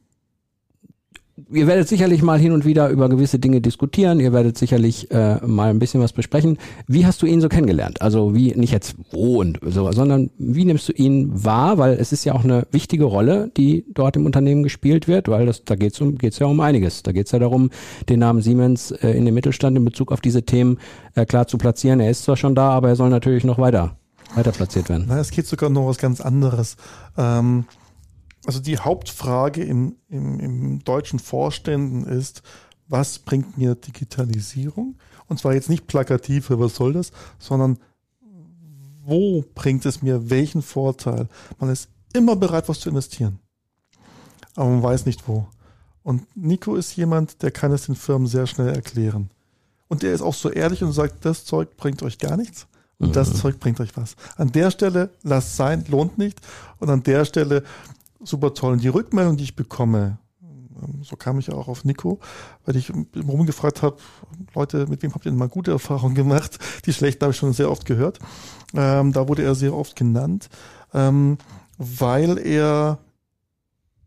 ihr 1.51 1.67
werdet 1.67 1.87
sicherlich 1.87 2.21
mal 2.21 2.39
hin 2.39 2.51
und 2.51 2.65
wieder 2.65 2.89
über 2.89 3.09
gewisse 3.09 3.39
Dinge 3.39 3.61
diskutieren, 3.61 4.19
ihr 4.19 4.33
werdet 4.33 4.57
sicherlich 4.57 5.09
äh, 5.11 5.37
mal 5.45 5.69
ein 5.69 5.79
bisschen 5.79 6.01
was 6.01 6.13
besprechen. 6.13 6.57
Wie 6.87 7.05
hast 7.05 7.21
du 7.21 7.25
ihn 7.25 7.41
so 7.41 7.49
kennengelernt? 7.49 8.01
Also 8.01 8.35
wie, 8.35 8.53
nicht 8.55 8.71
jetzt 8.71 8.95
wo 9.11 9.39
und 9.39 9.59
so, 9.65 9.91
sondern 9.91 10.29
wie 10.37 10.65
nimmst 10.65 10.89
du 10.89 10.93
ihn 10.93 11.31
wahr? 11.43 11.77
Weil 11.77 11.93
es 11.93 12.11
ist 12.11 12.25
ja 12.25 12.33
auch 12.33 12.43
eine 12.43 12.67
wichtige 12.71 13.05
Rolle, 13.05 13.51
die 13.57 13.85
dort 13.93 14.15
im 14.15 14.25
Unternehmen 14.25 14.63
gespielt 14.63 15.07
wird, 15.07 15.27
weil 15.27 15.45
das, 15.45 15.63
da 15.63 15.75
geht 15.75 15.93
es 15.93 16.01
um, 16.01 16.17
geht's 16.17 16.39
ja 16.39 16.47
um 16.47 16.59
einiges. 16.59 17.03
Da 17.03 17.11
geht 17.11 17.27
es 17.27 17.31
ja 17.31 17.39
darum, 17.39 17.69
den 18.09 18.19
Namen 18.19 18.41
Siemens 18.41 18.91
äh, 18.91 19.11
in 19.11 19.25
den 19.25 19.33
Mittelstand 19.33 19.77
in 19.77 19.85
Bezug 19.85 20.11
auf 20.11 20.21
diese 20.21 20.43
Themen 20.43 20.79
äh, 21.15 21.25
klar 21.25 21.47
zu 21.47 21.57
platzieren. 21.57 21.99
Er 21.99 22.11
ist 22.11 22.23
zwar 22.23 22.37
schon 22.37 22.55
da, 22.55 22.69
aber 22.69 22.89
er 22.89 22.95
soll 22.95 23.09
natürlich 23.09 23.43
noch 23.43 23.57
weiter, 23.57 23.95
weiter 24.35 24.51
platziert 24.51 24.89
werden. 24.89 25.05
Na, 25.07 25.19
es 25.19 25.31
geht 25.31 25.47
sogar 25.47 25.69
noch 25.69 25.87
was 25.87 25.97
ganz 25.97 26.21
anderes. 26.21 26.77
Ähm 27.17 27.65
also 28.45 28.59
die 28.59 28.77
Hauptfrage 28.77 29.63
im, 29.63 29.95
im, 30.09 30.39
im 30.39 30.83
deutschen 30.83 31.19
Vorständen 31.19 32.05
ist, 32.05 32.41
was 32.87 33.19
bringt 33.19 33.57
mir 33.57 33.75
Digitalisierung? 33.75 34.95
Und 35.27 35.39
zwar 35.39 35.53
jetzt 35.53 35.69
nicht 35.69 35.87
plakativ, 35.87 36.49
was 36.49 36.75
soll 36.75 36.93
das, 36.93 37.11
sondern 37.39 37.77
wo 39.03 39.43
bringt 39.55 39.85
es 39.85 40.01
mir 40.01 40.29
welchen 40.29 40.61
Vorteil? 40.61 41.27
Man 41.59 41.69
ist 41.69 41.89
immer 42.13 42.35
bereit, 42.35 42.67
was 42.67 42.79
zu 42.79 42.89
investieren. 42.89 43.39
Aber 44.55 44.69
man 44.69 44.83
weiß 44.83 45.05
nicht 45.05 45.27
wo. 45.27 45.47
Und 46.03 46.25
Nico 46.35 46.75
ist 46.75 46.95
jemand, 46.95 47.41
der 47.41 47.51
kann 47.51 47.71
es 47.71 47.85
den 47.85 47.95
Firmen 47.95 48.27
sehr 48.27 48.47
schnell 48.47 48.69
erklären. 48.69 49.29
Und 49.87 50.03
der 50.03 50.13
ist 50.13 50.21
auch 50.21 50.33
so 50.33 50.49
ehrlich 50.49 50.83
und 50.83 50.93
sagt, 50.93 51.25
das 51.25 51.45
Zeug 51.45 51.77
bringt 51.77 52.01
euch 52.03 52.17
gar 52.17 52.37
nichts 52.37 52.67
und 52.97 53.09
mhm. 53.09 53.13
das 53.13 53.33
Zeug 53.33 53.59
bringt 53.59 53.79
euch 53.79 53.95
was. 53.95 54.15
An 54.37 54.51
der 54.51 54.71
Stelle 54.71 55.09
lasst 55.23 55.57
sein, 55.57 55.85
lohnt 55.89 56.17
nicht. 56.17 56.39
Und 56.79 56.89
an 56.89 57.03
der 57.03 57.25
Stelle 57.25 57.63
super 58.23 58.53
toll. 58.53 58.73
Und 58.73 58.83
die 58.83 58.87
Rückmeldung, 58.87 59.37
die 59.37 59.43
ich 59.43 59.55
bekomme, 59.55 60.17
ähm, 60.41 61.03
so 61.03 61.15
kam 61.15 61.39
ich 61.39 61.51
auch 61.51 61.67
auf 61.67 61.83
Nico, 61.83 62.19
weil 62.65 62.75
ich 62.75 62.91
rumgefragt 63.15 63.81
habe, 63.81 63.97
Leute, 64.55 64.87
mit 64.87 65.01
wem 65.03 65.13
habt 65.13 65.25
ihr 65.25 65.31
denn 65.31 65.39
mal 65.39 65.49
gute 65.49 65.71
Erfahrungen 65.71 66.15
gemacht? 66.15 66.59
Die 66.85 66.93
schlechten 66.93 67.21
habe 67.23 67.31
ich 67.31 67.37
schon 67.37 67.53
sehr 67.53 67.71
oft 67.71 67.85
gehört. 67.85 68.19
Ähm, 68.73 69.13
da 69.13 69.27
wurde 69.27 69.43
er 69.43 69.55
sehr 69.55 69.75
oft 69.75 69.95
genannt, 69.95 70.49
ähm, 70.93 71.37
weil 71.77 72.37
er 72.37 72.99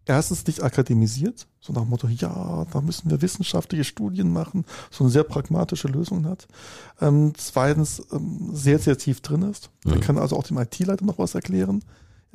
erstens 0.06 0.46
nicht 0.46 0.62
akademisiert, 0.62 1.46
so 1.60 1.72
nach 1.72 1.82
dem 1.82 1.90
Motto, 1.90 2.08
ja, 2.08 2.66
da 2.70 2.80
müssen 2.80 3.10
wir 3.10 3.22
wissenschaftliche 3.22 3.84
Studien 3.84 4.32
machen, 4.32 4.64
so 4.90 5.04
eine 5.04 5.10
sehr 5.10 5.24
pragmatische 5.24 5.88
Lösung 5.88 6.26
hat. 6.26 6.46
Ähm, 7.00 7.32
zweitens 7.36 8.02
ähm, 8.12 8.50
sehr, 8.52 8.78
sehr 8.78 8.98
tief 8.98 9.20
drin 9.20 9.42
ist. 9.42 9.70
Mhm. 9.84 9.92
Er 9.94 10.00
kann 10.00 10.18
also 10.18 10.36
auch 10.36 10.44
dem 10.44 10.58
IT-Leiter 10.58 11.04
noch 11.04 11.18
was 11.18 11.34
erklären. 11.34 11.82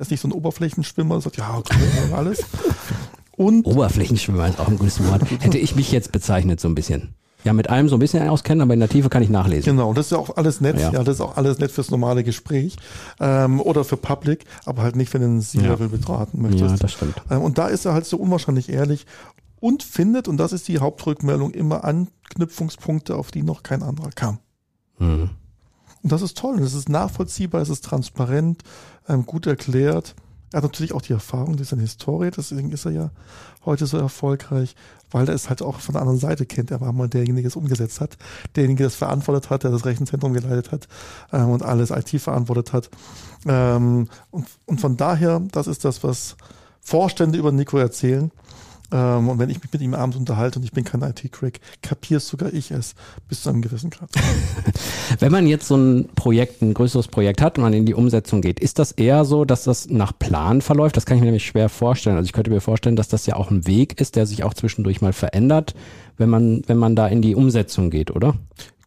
Er 0.00 0.04
ist 0.04 0.10
nicht 0.10 0.20
so 0.20 0.28
ein 0.28 0.32
Oberflächenschwimmer 0.32 1.20
sagt, 1.20 1.36
ja, 1.36 1.58
okay, 1.58 1.76
alles. 2.14 2.42
Und 3.32 3.66
Oberflächenschwimmer 3.66 4.48
ist 4.48 4.58
auch 4.58 4.68
ein 4.68 4.78
gutes 4.78 5.06
Wort. 5.06 5.30
Hätte 5.40 5.58
ich 5.58 5.76
mich 5.76 5.92
jetzt 5.92 6.10
bezeichnet 6.10 6.58
so 6.58 6.68
ein 6.68 6.74
bisschen. 6.74 7.14
Ja, 7.44 7.52
mit 7.52 7.68
allem 7.68 7.86
so 7.90 7.96
ein 7.96 7.98
bisschen 7.98 8.26
auskennen, 8.26 8.62
aber 8.62 8.72
in 8.72 8.80
der 8.80 8.88
Tiefe 8.88 9.10
kann 9.10 9.22
ich 9.22 9.28
nachlesen. 9.28 9.76
Genau, 9.76 9.90
und 9.90 9.98
das 9.98 10.06
ist 10.06 10.12
ja 10.12 10.16
auch 10.16 10.38
alles 10.38 10.62
nett. 10.62 10.80
Ja, 10.80 10.90
ja 10.90 11.04
das 11.04 11.16
ist 11.16 11.20
auch 11.20 11.36
alles 11.36 11.58
nett 11.58 11.70
fürs 11.70 11.90
normale 11.90 12.24
Gespräch 12.24 12.76
ähm, 13.20 13.60
oder 13.60 13.84
für 13.84 13.98
Public, 13.98 14.46
aber 14.64 14.80
halt 14.80 14.96
nicht, 14.96 15.12
wenn 15.12 15.20
du 15.20 15.26
einen 15.26 15.42
C-Level 15.42 15.88
ja. 15.88 15.94
betraten 15.94 16.40
möchtest. 16.40 16.70
Ja, 16.70 16.76
das 16.78 16.92
stimmt. 16.92 17.16
Ähm, 17.30 17.42
und 17.42 17.58
da 17.58 17.66
ist 17.66 17.84
er 17.84 17.92
halt 17.92 18.06
so 18.06 18.16
unwahrscheinlich 18.16 18.70
ehrlich 18.70 19.04
und 19.60 19.82
findet, 19.82 20.28
und 20.28 20.38
das 20.38 20.54
ist 20.54 20.66
die 20.66 20.78
Hauptrückmeldung, 20.78 21.50
immer 21.50 21.84
Anknüpfungspunkte, 21.84 23.16
auf 23.16 23.32
die 23.32 23.42
noch 23.42 23.62
kein 23.62 23.82
anderer 23.82 24.12
kam. 24.12 24.38
Mhm. 24.98 25.28
Und 26.02 26.12
das 26.12 26.22
ist 26.22 26.36
toll. 26.36 26.56
Und 26.56 26.62
es 26.62 26.74
ist 26.74 26.88
nachvollziehbar, 26.88 27.60
es 27.60 27.68
ist 27.68 27.84
transparent, 27.84 28.62
ähm, 29.08 29.26
gut 29.26 29.46
erklärt. 29.46 30.14
Er 30.52 30.58
hat 30.58 30.64
natürlich 30.64 30.92
auch 30.92 31.02
die 31.02 31.12
Erfahrung, 31.12 31.56
die 31.56 31.62
ist 31.62 31.72
eine 31.72 31.82
Historie, 31.82 32.30
deswegen 32.36 32.72
ist 32.72 32.84
er 32.84 32.90
ja 32.90 33.10
heute 33.64 33.86
so 33.86 33.98
erfolgreich, 33.98 34.74
weil 35.12 35.28
er 35.28 35.34
es 35.34 35.48
halt 35.48 35.62
auch 35.62 35.78
von 35.78 35.92
der 35.92 36.02
anderen 36.02 36.18
Seite 36.18 36.44
kennt. 36.44 36.72
Er 36.72 36.80
war 36.80 36.92
mal 36.92 37.08
derjenige, 37.08 37.42
der 37.42 37.48
es 37.48 37.56
umgesetzt 37.56 38.00
hat, 38.00 38.16
derjenige, 38.56 38.78
der 38.78 38.86
es 38.88 38.96
verantwortet 38.96 39.48
hat, 39.50 39.62
der 39.62 39.70
das 39.70 39.84
Rechenzentrum 39.84 40.32
geleitet 40.32 40.72
hat 40.72 40.88
ähm, 41.32 41.50
und 41.50 41.62
alles 41.62 41.90
IT 41.90 42.20
verantwortet 42.20 42.72
hat. 42.72 42.90
Ähm, 43.46 44.08
und, 44.32 44.46
und 44.66 44.80
von 44.80 44.96
daher, 44.96 45.40
das 45.52 45.68
ist 45.68 45.84
das, 45.84 46.02
was 46.02 46.36
Vorstände 46.80 47.38
über 47.38 47.52
Nico 47.52 47.78
erzählen. 47.78 48.32
Ähm, 48.92 49.28
und 49.28 49.38
wenn 49.38 49.50
ich 49.50 49.62
mich 49.62 49.72
mit 49.72 49.82
ihm 49.82 49.94
abends 49.94 50.16
unterhalte 50.16 50.58
und 50.58 50.64
ich 50.64 50.72
bin 50.72 50.84
kein 50.84 51.02
IT-Crack, 51.02 51.60
kapierst 51.82 52.28
sogar 52.28 52.52
ich 52.52 52.70
es 52.70 52.94
bis 53.28 53.42
zu 53.42 53.50
einem 53.50 53.62
gewissen 53.62 53.90
Grad. 53.90 54.10
wenn 55.20 55.30
man 55.30 55.46
jetzt 55.46 55.68
so 55.68 55.76
ein 55.76 56.08
Projekt, 56.14 56.62
ein 56.62 56.74
größeres 56.74 57.08
Projekt 57.08 57.40
hat 57.40 57.58
und 57.58 57.62
man 57.62 57.72
in 57.72 57.86
die 57.86 57.94
Umsetzung 57.94 58.40
geht, 58.40 58.58
ist 58.58 58.78
das 58.78 58.92
eher 58.92 59.24
so, 59.24 59.44
dass 59.44 59.64
das 59.64 59.88
nach 59.88 60.12
Plan 60.18 60.60
verläuft? 60.60 60.96
Das 60.96 61.06
kann 61.06 61.16
ich 61.16 61.20
mir 61.20 61.26
nämlich 61.26 61.46
schwer 61.46 61.68
vorstellen. 61.68 62.16
Also 62.16 62.26
ich 62.26 62.32
könnte 62.32 62.50
mir 62.50 62.60
vorstellen, 62.60 62.96
dass 62.96 63.08
das 63.08 63.26
ja 63.26 63.36
auch 63.36 63.50
ein 63.50 63.66
Weg 63.66 64.00
ist, 64.00 64.16
der 64.16 64.26
sich 64.26 64.44
auch 64.44 64.54
zwischendurch 64.54 65.00
mal 65.00 65.12
verändert, 65.12 65.74
wenn 66.16 66.28
man, 66.28 66.62
wenn 66.66 66.78
man 66.78 66.96
da 66.96 67.06
in 67.06 67.22
die 67.22 67.34
Umsetzung 67.34 67.90
geht, 67.90 68.10
oder? 68.10 68.34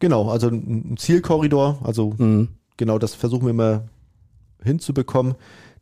Genau, 0.00 0.28
also 0.28 0.48
ein 0.48 0.96
Zielkorridor, 0.98 1.78
also 1.82 2.14
mhm. 2.18 2.48
genau 2.76 2.98
das 2.98 3.14
versuchen 3.14 3.44
wir 3.44 3.50
immer 3.50 3.84
hinzubekommen 4.62 5.34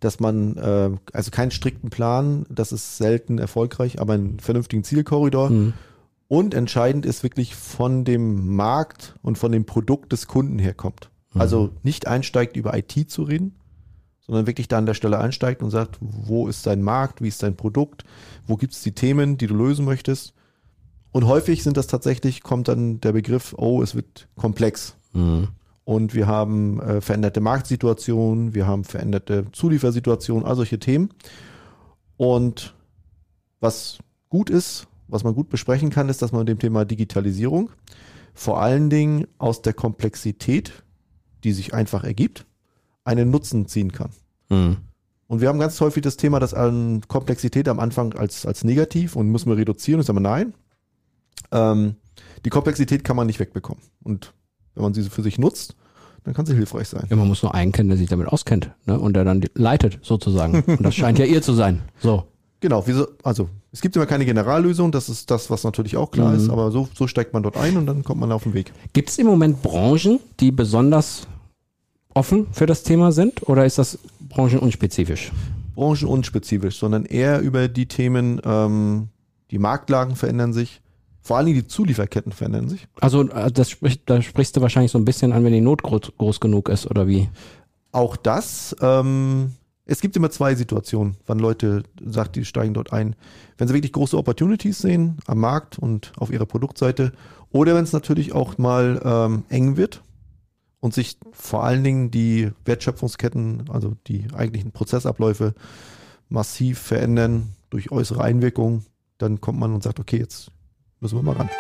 dass 0.05 0.21
man, 0.21 0.57
äh, 0.57 0.91
also 1.13 1.31
keinen 1.31 1.51
strikten 1.51 1.91
Plan, 1.91 2.47
das 2.49 2.73
ist 2.73 2.97
selten 2.97 3.39
erfolgreich, 3.39 4.01
aber 4.01 4.15
einen 4.15 4.41
vernünftigen 4.41 4.85
Zielkorridor. 4.85 5.51
Mhm. 5.51 5.73
Und 6.29 6.55
entscheidend 6.55 7.05
ist 7.05 7.23
wirklich 7.23 7.55
von 7.55 8.05
dem 8.05 8.55
Markt 8.55 9.17
und 9.23 9.37
von 9.37 9.53
dem 9.53 9.67
Produkt 9.67 10.13
des 10.13 10.27
Kunden 10.27 10.59
herkommt. 10.59 11.11
Mhm. 11.35 11.41
Also 11.41 11.71
nicht 11.83 12.07
einsteigt, 12.07 12.57
über 12.57 12.77
IT 12.77 13.11
zu 13.11 13.23
reden 13.23 13.55
sondern 14.27 14.47
wirklich 14.47 14.69
da 14.69 14.79
an 14.79 14.87
der 14.87 14.95
Stelle 14.95 15.19
einsteigt 15.19 15.63
und 15.63 15.71
sagt, 15.71 15.99
wo 16.01 16.47
ist 16.47 16.67
dein 16.67 16.81
Markt, 16.81 17.21
wie 17.21 17.29
ist 17.29 17.43
dein 17.43 17.57
Produkt, 17.57 18.05
wo 18.47 18.57
gibt 18.57 18.73
es 18.73 18.83
die 18.83 18.93
Themen, 18.93 19.37
die 19.37 19.47
du 19.47 19.55
lösen 19.55 19.85
möchtest. 19.85 20.33
Und 21.11 21.27
häufig 21.27 21.63
sind 21.63 21.77
das 21.77 21.89
tatsächlich, 21.89 22.43
kommt 22.43 22.69
dann 22.69 23.01
der 23.01 23.13
Begriff, 23.13 23.55
oh, 23.59 23.83
es 23.83 23.95
wird 23.95 24.29
komplex. 24.37 24.97
Mhm. 25.13 25.49
Und 25.85 26.15
wir 26.15 26.27
haben 26.27 26.81
äh, 26.81 27.01
veränderte 27.01 27.41
Marktsituationen, 27.41 28.55
wir 28.55 28.67
haben 28.67 28.85
veränderte 28.85 29.47
Zuliefersituationen, 29.53 30.47
all 30.47 30.57
solche 30.57 30.79
Themen. 30.79 31.11
Und 32.17 32.75
was 33.61 33.99
gut 34.29 34.49
ist, 34.49 34.87
was 35.09 35.25
man 35.25 35.35
gut 35.35 35.49
besprechen 35.49 35.91
kann, 35.91 36.09
ist, 36.09 36.23
dass 36.23 36.33
man 36.33 36.41
mit 36.41 36.49
dem 36.49 36.59
Thema 36.59 36.85
Digitalisierung 36.85 37.71
vor 38.35 38.61
allen 38.61 38.91
Dingen 38.91 39.27
aus 39.39 39.63
der 39.63 39.73
Komplexität, 39.73 40.73
die 41.45 41.53
sich 41.53 41.75
einfach 41.75 42.05
ergibt, 42.05 42.47
einen 43.05 43.31
Nutzen 43.31 43.67
ziehen 43.67 43.93
kann. 43.93 44.11
Mhm. 44.49 44.79
Und 45.27 45.41
wir 45.41 45.49
haben 45.49 45.59
ganz 45.59 45.81
häufig 45.81 46.03
das 46.03 46.17
Thema, 46.17 46.41
dass 46.41 46.55
an 46.55 47.03
Komplexität 47.09 47.69
am 47.69 47.81
Anfang 47.81 48.15
als, 48.15 48.47
als 48.47 48.65
negativ 48.65 49.17
und 49.17 49.29
müssen 49.29 49.49
wir 49.49 49.57
reduzieren. 49.57 50.01
Ich 50.01 50.07
sage 50.07 50.21
mal, 50.21 50.29
nein. 50.29 50.55
Ähm, 51.51 51.97
die 52.45 52.51
Komplexität 52.51 53.03
kann 53.03 53.17
man 53.17 53.27
nicht 53.27 53.41
wegbekommen. 53.41 53.83
Und 54.03 54.35
wenn 54.75 54.83
man 54.83 54.95
sie 54.95 55.03
für 55.05 55.23
sich 55.23 55.39
nutzt, 55.39 55.75
dann 56.25 56.35
kann 56.35 56.47
sie 56.47 56.55
hilfreich 56.55 56.89
sein. 56.89 57.07
Ja, 57.11 57.17
man 57.17 57.27
muss 57.29 57.43
nur 57.43 57.55
einen 57.55 57.73
kennen, 57.73 57.89
der 57.89 57.99
sich 57.99 58.09
damit 58.09 58.29
auskennt 58.29 58.71
ne? 58.87 58.99
und 58.99 59.15
der 59.15 59.25
dann 59.25 59.45
leitet 59.55 59.99
sozusagen. 60.03 60.63
Und 60.67 60.83
das 60.83 60.95
scheint 60.95 61.19
ja 61.19 61.25
ihr 61.25 61.43
zu 61.43 61.53
sein. 61.53 61.83
So. 61.99 62.25
Genau, 62.61 62.87
wieso, 62.87 63.09
also 63.25 63.49
es 63.73 63.81
gibt 63.81 63.97
immer 63.97 64.07
keine 64.07 64.25
Generallösung, 64.25 64.93
das 64.93 65.09
ist 65.09 65.33
das, 65.33 65.51
was 65.51 65.65
natürlich 65.65 65.97
auch 65.97 66.13
klar 66.13 66.31
Mhm. 66.31 66.37
ist, 66.37 66.49
aber 66.49 66.71
so, 66.71 66.89
so 66.95 67.09
steigt 67.09 67.33
man 67.33 67.43
dort 67.43 67.57
ein 67.57 67.77
und 67.77 67.87
dann 67.87 68.05
kommt 68.05 68.21
man 68.21 68.31
auf 68.31 68.45
den 68.45 68.55
Weg. 68.55 68.73
Gibt 68.93 69.09
es 69.09 69.19
im 69.19 69.27
Moment 69.27 69.63
Branchen, 69.63 70.21
die 70.39 70.53
besonders 70.53 71.27
offen 72.15 72.47
für 72.53 72.67
das 72.67 72.85
Thema 72.85 73.11
sind 73.11 73.49
oder 73.49 73.65
ist 73.67 73.79
das 73.79 73.99
branchenunspezifisch? 74.29 75.33
branchenunspezifisch, 75.75 76.79
sondern 76.79 77.07
eher 77.07 77.41
über 77.41 77.67
die 77.67 77.87
Themen, 77.87 78.41
ähm, 78.45 79.09
die 79.51 79.59
Marktlagen 79.59 80.17
verändern 80.17 80.53
sich, 80.53 80.82
vor 81.23 81.37
allen 81.37 81.47
Dingen 81.47 81.61
die 81.61 81.67
Zulieferketten 81.69 82.33
verändern 82.33 82.69
sich. 82.69 82.89
Also 83.01 83.29
äh, 83.29 83.51
das 83.51 83.71
spricht, 83.71 84.03
da 84.07 84.21
sprichst 84.21 84.57
du 84.57 84.61
wahrscheinlich 84.61 84.91
so 84.91 84.99
ein 84.99 85.05
bisschen 85.05 85.33
an, 85.33 85.45
wenn 85.45 85.53
die 85.53 85.61
Not 85.61 85.83
groß, 85.83 86.13
groß 86.19 86.41
genug 86.41 86.69
ist 86.69 86.91
oder 86.91 87.07
wie? 87.07 87.29
Auch 87.93 88.17
das, 88.17 88.75
ähm, 88.81 89.53
es 89.85 90.01
gibt 90.01 90.17
immer 90.17 90.31
zwei 90.31 90.55
Situationen, 90.55 91.17
wann 91.27 91.39
Leute 91.39 91.85
sagt, 92.05 92.37
die 92.37 92.45
steigen 92.45 92.75
dort 92.75 92.93
ein. 92.93 93.15
Wenn 93.57 93.69
sie 93.69 93.75
wirklich 93.75 93.93
große 93.93 94.19
Opportunities 94.19 94.79
sehen 94.79 95.19
am 95.27 95.39
Markt 95.39 95.79
und 95.79 96.13
auf 96.17 96.33
ihrer 96.33 96.47
Produktseite 96.47 97.13
oder 97.51 97.75
wenn 97.77 97.85
es 97.85 97.93
natürlich 97.93 98.33
auch 98.33 98.59
mal 98.59 99.01
ähm, 99.05 99.45
eng 99.49 99.77
wird 99.77 100.03
und 100.81 100.93
sich 100.95 101.19
vor 101.33 101.63
allen 101.63 101.85
Dingen 101.85 102.11
die 102.11 102.51
Wertschöpfungsketten, 102.65 103.71
also 103.71 103.93
die 104.09 104.27
eigentlichen 104.35 104.73
Prozessabläufe 104.73 105.55
massiv 106.29 106.81
verändern 106.81 107.51
durch 107.71 107.93
äußere 107.93 108.25
Einwirkungen, 108.25 108.87
dann 109.19 109.41
kommt 109.41 109.61
man 109.61 109.73
und 109.73 109.83
sagt, 109.85 110.01
okay, 110.01 110.19
jetzt 110.19 110.51
müssen 111.03 111.17
wir 111.19 111.23
mal 111.23 111.33
ran. 111.37 111.51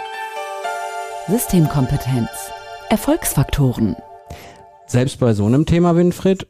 Systemkompetenz. 1.28 2.28
Erfolgsfaktoren. 2.90 3.96
Selbst 4.86 5.18
bei 5.18 5.34
so 5.34 5.46
einem 5.46 5.66
Thema, 5.66 5.96
Winfried, 5.96 6.46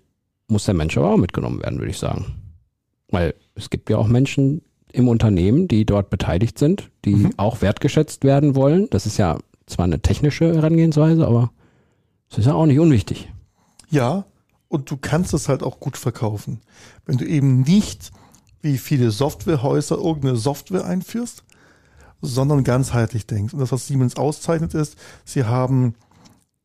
muss 0.49 0.65
der 0.65 0.75
Mensch 0.75 0.97
aber 0.99 1.13
auch 1.15 1.17
mitgenommen 1.17 1.63
werden, 1.63 1.79
würde 1.79 1.91
ich 1.91 1.99
sagen. 1.99 2.35
Weil 3.09 3.35
es 3.55 3.71
gibt 3.71 3.89
ja 3.91 3.97
auch 3.97 4.07
Menschen 4.09 4.63
im 4.93 5.09
Unternehmen, 5.09 5.69
die 5.69 5.87
dort 5.87 6.11
beteiligt 6.11 6.59
sind, 6.59 6.91
die 7.07 7.15
Mhm. 7.15 7.31
auch 7.39 7.63
wertgeschätzt 7.63 8.25
werden 8.25 8.55
wollen. 8.55 8.89
Das 8.91 9.07
ist 9.07 9.17
ja 9.17 9.39
zwar 9.67 9.85
eine 9.87 10.01
technische 10.01 10.55
Herangehensweise, 10.55 11.27
aber 11.27 11.51
es 12.31 12.39
ist 12.39 12.47
ja 12.47 12.55
auch 12.55 12.67
nicht 12.67 12.79
unwichtig. 12.79 13.31
Ja, 13.91 14.25
und 14.69 14.91
du 14.91 14.97
kannst 14.99 15.33
es 15.33 15.49
halt 15.49 15.63
auch 15.63 15.81
gut 15.81 15.97
verkaufen. 15.97 16.61
Wenn 17.07 17.17
du 17.17 17.25
eben 17.25 17.63
nicht 17.63 18.11
wie 18.61 18.77
viele 18.79 19.11
Softwarehäuser 19.11 19.97
irgendeine 19.97 20.37
Software 20.37 20.85
einführst, 20.85 21.43
sondern 22.23 22.65
ganzheitlich 22.65 23.27
denkst. 23.27 23.53
Und 23.53 23.61
das, 23.61 23.73
was 23.73 23.87
Siemens 23.87 24.17
auszeichnet, 24.17 24.75
ist, 24.75 24.97
sie 25.25 25.45
haben 25.45 25.95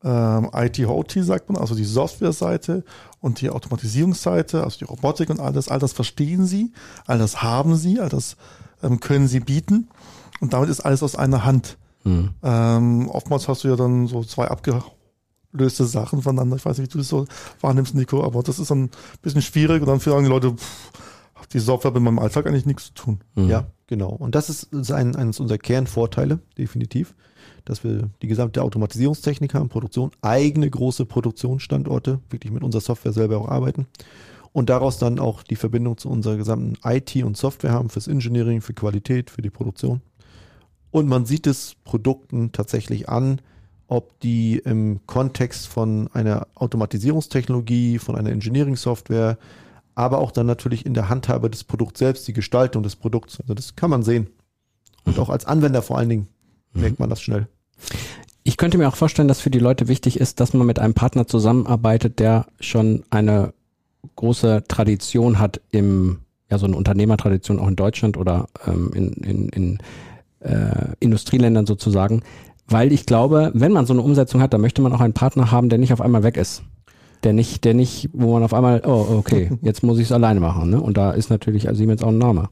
ähm, 0.03 0.49
IT-OT, 0.53 1.17
sagt 1.21 1.49
man, 1.49 1.59
also 1.59 1.75
die 1.75 1.83
Softwareseite 1.83 2.83
und 3.19 3.41
die 3.41 3.49
Automatisierungsseite, 3.49 4.63
also 4.63 4.77
die 4.77 4.85
Robotik 4.85 5.29
und 5.29 5.39
all 5.39 5.51
das, 5.51 5.67
all 5.67 5.79
das 5.79 5.93
verstehen 5.93 6.45
sie, 6.45 6.71
all 7.07 7.17
das 7.17 7.41
haben 7.41 7.75
sie, 7.75 7.99
all 7.99 8.09
das 8.09 8.37
ähm, 8.83 8.99
können 8.99 9.27
sie 9.27 9.39
bieten. 9.39 9.89
Und 10.39 10.53
damit 10.53 10.69
ist 10.69 10.81
alles 10.81 11.01
aus 11.01 11.15
einer 11.15 11.43
Hand. 11.43 11.77
Hm. 12.03 12.29
Ähm, 12.43 13.09
oftmals 13.09 13.47
hast 13.47 13.63
du 13.63 13.69
ja 13.69 13.75
dann 13.75 14.05
so 14.05 14.23
zwei 14.23 14.47
abgelöste 14.47 15.85
Sachen 15.85 16.21
voneinander. 16.21 16.57
Ich 16.57 16.65
weiß 16.65 16.77
nicht, 16.77 16.89
wie 16.89 16.93
du 16.93 16.97
das 16.99 17.09
so 17.09 17.25
wahrnimmst, 17.59 17.95
Nico, 17.95 18.23
aber 18.23 18.43
das 18.43 18.59
ist 18.59 18.69
dann 18.69 18.83
ein 18.83 18.91
bisschen 19.23 19.41
schwierig 19.41 19.81
und 19.81 19.87
dann 19.87 19.99
sagen 19.99 20.23
die 20.23 20.29
Leute, 20.29 20.51
pff, 20.51 20.91
hat 21.33 21.53
die 21.53 21.59
Software 21.59 21.91
mit 21.91 22.03
meinem 22.03 22.19
Alltag 22.19 22.45
eigentlich 22.45 22.67
nichts 22.67 22.85
zu 22.85 22.93
tun. 22.93 23.19
Mhm. 23.33 23.49
Ja, 23.49 23.65
genau. 23.87 24.09
Und 24.09 24.35
das 24.35 24.49
ist, 24.49 24.63
ist 24.73 24.91
ein, 24.91 25.15
eines 25.15 25.39
unserer 25.39 25.57
Kernvorteile, 25.57 26.39
definitiv, 26.57 27.15
dass 27.65 27.83
wir 27.83 28.09
die 28.21 28.27
gesamte 28.27 28.61
Automatisierungstechnik 28.61 29.53
haben, 29.53 29.69
Produktion, 29.69 30.11
eigene 30.21 30.69
große 30.69 31.05
Produktionsstandorte, 31.05 32.19
wirklich 32.29 32.51
mit 32.51 32.63
unserer 32.63 32.81
Software 32.81 33.13
selber 33.13 33.39
auch 33.39 33.49
arbeiten 33.49 33.87
und 34.53 34.69
daraus 34.69 34.97
dann 34.97 35.19
auch 35.19 35.43
die 35.43 35.55
Verbindung 35.55 35.97
zu 35.97 36.09
unserer 36.09 36.35
gesamten 36.37 36.77
IT 36.83 37.15
und 37.23 37.37
Software 37.37 37.71
haben 37.71 37.89
fürs 37.89 38.07
Engineering, 38.07 38.61
für 38.61 38.73
Qualität, 38.73 39.29
für 39.29 39.41
die 39.41 39.49
Produktion. 39.49 40.01
Und 40.89 41.07
man 41.07 41.25
sieht 41.25 41.45
es 41.45 41.75
Produkten 41.83 42.51
tatsächlich 42.53 43.07
an, 43.07 43.39
ob 43.87 44.19
die 44.19 44.57
im 44.57 45.01
Kontext 45.05 45.67
von 45.67 46.09
einer 46.13 46.47
Automatisierungstechnologie, 46.55 47.99
von 47.99 48.15
einer 48.15 48.31
Engineering-Software, 48.31 49.37
aber 49.97 50.19
auch 50.19 50.31
dann 50.31 50.45
natürlich 50.45 50.85
in 50.85 50.93
der 50.93 51.09
Handhabe 51.09 51.49
des 51.49 51.63
Produkts 51.63 51.97
selbst, 51.97 52.27
die 52.27 52.33
Gestaltung 52.33 52.83
des 52.83 52.95
Produkts. 52.95 53.41
Also 53.41 53.55
das 53.55 53.75
kann 53.75 53.89
man 53.89 54.03
sehen. 54.03 54.27
Und 55.05 55.17
auch 55.17 55.29
als 55.29 55.45
Anwender 55.45 55.81
vor 55.81 55.97
allen 55.97 56.09
Dingen 56.09 56.27
merkt 56.73 56.99
man 56.99 57.09
das 57.09 57.19
schnell. 57.19 57.47
Ich 58.43 58.57
könnte 58.57 58.77
mir 58.77 58.87
auch 58.87 58.95
vorstellen, 58.95 59.27
dass 59.27 59.41
für 59.41 59.49
die 59.49 59.57
Leute 59.57 59.87
wichtig 59.87 60.19
ist, 60.19 60.39
dass 60.39 60.53
man 60.53 60.67
mit 60.67 60.77
einem 60.77 60.93
Partner 60.93 61.25
zusammenarbeitet, 61.25 62.19
der 62.19 62.45
schon 62.59 63.05
eine 63.09 63.53
große 64.15 64.65
Tradition 64.67 65.39
hat 65.39 65.61
im, 65.71 66.19
ja, 66.51 66.59
so 66.59 66.67
eine 66.67 66.77
Unternehmertradition 66.77 67.57
auch 67.59 67.67
in 67.67 67.75
Deutschland 67.75 68.17
oder 68.17 68.49
ähm, 68.67 68.91
in, 68.93 69.13
in, 69.13 69.49
in 69.49 69.77
äh, 70.41 70.93
Industrieländern 70.99 71.65
sozusagen. 71.65 72.21
Weil 72.67 72.93
ich 72.93 73.07
glaube, 73.07 73.51
wenn 73.55 73.71
man 73.71 73.87
so 73.87 73.93
eine 73.93 74.03
Umsetzung 74.03 74.41
hat, 74.41 74.53
dann 74.53 74.61
möchte 74.61 74.83
man 74.83 74.93
auch 74.93 75.01
einen 75.01 75.13
Partner 75.13 75.49
haben, 75.49 75.69
der 75.69 75.79
nicht 75.79 75.91
auf 75.91 76.01
einmal 76.01 76.21
weg 76.21 76.37
ist. 76.37 76.61
Der 77.23 77.33
nicht, 77.33 77.63
der 77.65 77.73
nicht, 77.73 78.09
wo 78.13 78.33
man 78.33 78.43
auf 78.43 78.53
einmal, 78.53 78.81
oh, 78.85 79.17
okay, 79.17 79.51
jetzt 79.61 79.83
muss 79.83 79.97
ich 79.97 80.05
es 80.05 80.11
alleine 80.11 80.39
machen. 80.39 80.69
Ne? 80.69 80.81
Und 80.81 80.97
da 80.97 81.11
ist 81.11 81.29
natürlich 81.29 81.67
Siemens 81.73 82.03
auch 82.03 82.09
ein 82.09 82.17
Name. 82.17 82.49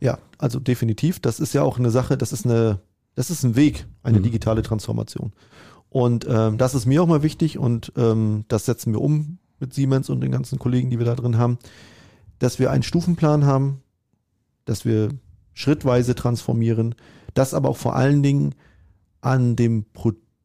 Ja, 0.00 0.18
also 0.38 0.58
definitiv. 0.60 1.20
Das 1.20 1.40
ist 1.40 1.52
ja 1.54 1.62
auch 1.62 1.78
eine 1.78 1.90
Sache, 1.90 2.16
das 2.16 2.32
ist 2.32 2.44
eine, 2.44 2.80
das 3.14 3.30
ist 3.30 3.44
ein 3.44 3.56
Weg, 3.56 3.86
eine 4.02 4.18
Mhm. 4.18 4.24
digitale 4.24 4.62
Transformation. 4.62 5.32
Und 5.90 6.26
ähm, 6.28 6.58
das 6.58 6.74
ist 6.74 6.86
mir 6.86 7.02
auch 7.02 7.06
mal 7.06 7.22
wichtig 7.22 7.58
und 7.58 7.92
ähm, 7.96 8.44
das 8.48 8.66
setzen 8.66 8.92
wir 8.92 9.00
um 9.00 9.38
mit 9.58 9.72
Siemens 9.72 10.10
und 10.10 10.20
den 10.20 10.30
ganzen 10.30 10.58
Kollegen, 10.58 10.90
die 10.90 10.98
wir 10.98 11.06
da 11.06 11.14
drin 11.14 11.38
haben, 11.38 11.58
dass 12.38 12.58
wir 12.58 12.70
einen 12.70 12.82
Stufenplan 12.82 13.46
haben, 13.46 13.82
dass 14.64 14.84
wir 14.84 15.08
schrittweise 15.54 16.14
transformieren, 16.14 16.94
das 17.34 17.54
aber 17.54 17.70
auch 17.70 17.76
vor 17.76 17.96
allen 17.96 18.22
Dingen 18.22 18.54
an 19.20 19.56
den 19.56 19.84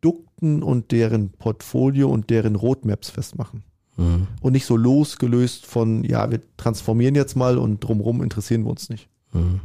Produkten 0.03 0.61
und 0.63 0.91
deren 0.91 1.29
Portfolio 1.31 2.09
und 2.09 2.29
deren 2.29 2.55
Roadmaps 2.55 3.09
festmachen 3.09 3.63
Mhm. 3.95 4.27
und 4.41 4.53
nicht 4.53 4.65
so 4.65 4.75
losgelöst 4.75 5.67
von, 5.67 6.03
ja, 6.03 6.31
wir 6.31 6.41
transformieren 6.57 7.13
jetzt 7.13 7.35
mal 7.35 7.59
und 7.59 7.79
drumherum 7.83 8.23
interessieren 8.23 8.63
wir 8.63 8.71
uns 8.71 8.89
nicht. 8.89 9.07
Mhm. 9.33 9.61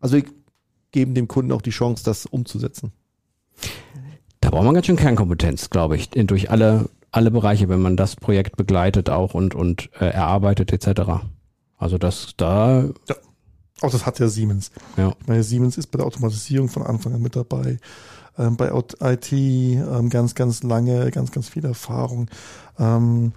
Also 0.00 0.16
wir 0.16 0.24
geben 0.90 1.14
dem 1.14 1.28
Kunden 1.28 1.52
auch 1.52 1.62
die 1.62 1.70
Chance, 1.70 2.02
das 2.04 2.26
umzusetzen. 2.26 2.90
Da 4.40 4.50
braucht 4.50 4.64
man 4.64 4.74
ganz 4.74 4.86
schön 4.86 4.96
Kernkompetenz, 4.96 5.70
glaube 5.70 5.94
ich, 5.96 6.14
in, 6.16 6.26
durch 6.26 6.50
alle, 6.50 6.90
alle 7.12 7.30
Bereiche, 7.30 7.68
wenn 7.68 7.80
man 7.80 7.96
das 7.96 8.16
Projekt 8.16 8.56
begleitet 8.56 9.08
auch 9.10 9.32
und, 9.32 9.54
und 9.54 9.90
äh, 10.00 10.06
erarbeitet 10.10 10.72
etc. 10.72 11.22
Also 11.78 11.98
das 11.98 12.34
da, 12.36 12.90
Auch 13.80 13.92
das 13.92 14.04
hat 14.06 14.18
ja 14.18 14.26
Siemens. 14.26 14.72
ja. 14.96 15.14
Ich 15.20 15.28
meine, 15.28 15.44
Siemens 15.44 15.78
ist 15.78 15.86
bei 15.86 15.98
der 15.98 16.06
Automatisierung 16.06 16.68
von 16.68 16.82
Anfang 16.82 17.14
an 17.14 17.22
mit 17.22 17.36
dabei. 17.36 17.78
Ähm, 18.38 18.56
bei 18.56 18.70
IT 19.00 19.32
ähm, 19.32 20.08
ganz, 20.08 20.34
ganz 20.34 20.62
lange, 20.62 21.10
ganz, 21.10 21.30
ganz 21.32 21.48
viel 21.48 21.64
Erfahrung. 21.64 22.28
Ähm, 22.78 23.32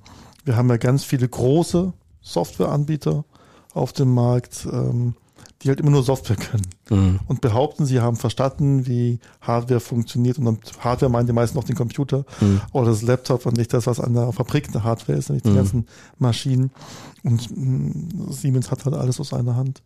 wir 0.45 0.55
haben 0.55 0.69
ja 0.69 0.77
ganz 0.77 1.03
viele 1.03 1.27
große 1.27 1.91
Softwareanbieter 2.21 3.25
auf 3.73 3.93
dem 3.93 4.13
Markt, 4.13 4.67
ähm, 4.71 5.15
die 5.61 5.69
halt 5.69 5.79
immer 5.79 5.89
nur 5.91 6.03
Software 6.03 6.35
können 6.35 6.67
Mhm. 6.89 7.19
und 7.27 7.41
behaupten, 7.41 7.85
sie 7.85 7.99
haben 7.99 8.15
verstanden, 8.17 8.85
wie 8.85 9.19
Hardware 9.41 9.79
funktioniert. 9.79 10.37
Und 10.37 10.59
Hardware 10.79 11.11
meinen 11.11 11.25
die 11.27 11.33
meisten 11.33 11.57
auch 11.57 11.63
den 11.63 11.75
Computer 11.75 12.23
Mhm. 12.41 12.61
oder 12.71 12.87
das 12.91 13.01
Laptop 13.01 13.45
und 13.45 13.57
nicht 13.57 13.73
das, 13.73 13.87
was 13.87 13.99
an 13.99 14.13
der 14.13 14.31
Fabrik 14.31 14.69
eine 14.69 14.83
Hardware 14.83 15.17
ist, 15.17 15.29
nämlich 15.29 15.43
die 15.43 15.49
Mhm. 15.49 15.55
ganzen 15.55 15.87
Maschinen. 16.19 16.71
Und 17.23 17.49
mh, 17.55 18.31
Siemens 18.33 18.69
hat 18.69 18.85
halt 18.85 18.95
alles 18.95 19.19
aus 19.19 19.33
einer 19.33 19.55
Hand. 19.55 19.81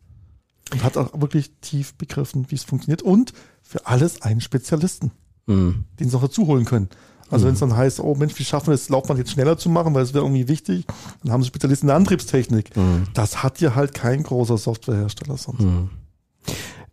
Und 0.72 0.84
hat 0.84 0.98
auch 0.98 1.20
wirklich 1.20 1.52
tief 1.62 1.94
begriffen, 1.96 2.46
wie 2.50 2.56
es 2.56 2.64
funktioniert. 2.64 3.02
Und 3.02 3.34
für 3.62 3.86
alles 3.88 4.22
einen 4.22 4.42
Spezialisten, 4.42 5.12
Mhm. 5.48 5.86
den 6.00 6.10
sie 6.10 6.16
auch 6.16 6.22
dazu 6.22 6.46
holen 6.48 6.66
können. 6.66 6.90
Also 7.32 7.46
wenn 7.46 7.54
es 7.54 7.60
dann 7.60 7.76
heißt, 7.78 8.00
oh 8.00 8.16
Mensch, 8.16 8.38
wie 8.40 8.44
schaffen 8.44 8.68
wir 8.68 8.74
es, 8.74 8.90
Laufbahn 8.90 9.18
jetzt 9.18 9.32
schneller 9.32 9.58
zu 9.58 9.70
machen, 9.70 9.94
weil 9.94 10.02
es 10.04 10.14
wäre 10.16 10.24
irgendwie 10.26 10.48
wichtig, 10.48 10.86
dann 11.24 11.32
haben 11.32 11.42
sie 11.44 11.48
Spezialisten 11.48 11.86
in 11.86 11.90
der 11.90 11.96
Antriebstechnik. 11.98 12.72
Das 13.14 13.44
hat 13.44 13.62
ja 13.62 13.76
halt 13.76 13.94
kein 13.94 14.24
großer 14.24 14.58
Softwarehersteller 14.58 15.38
sonst. 15.38 15.64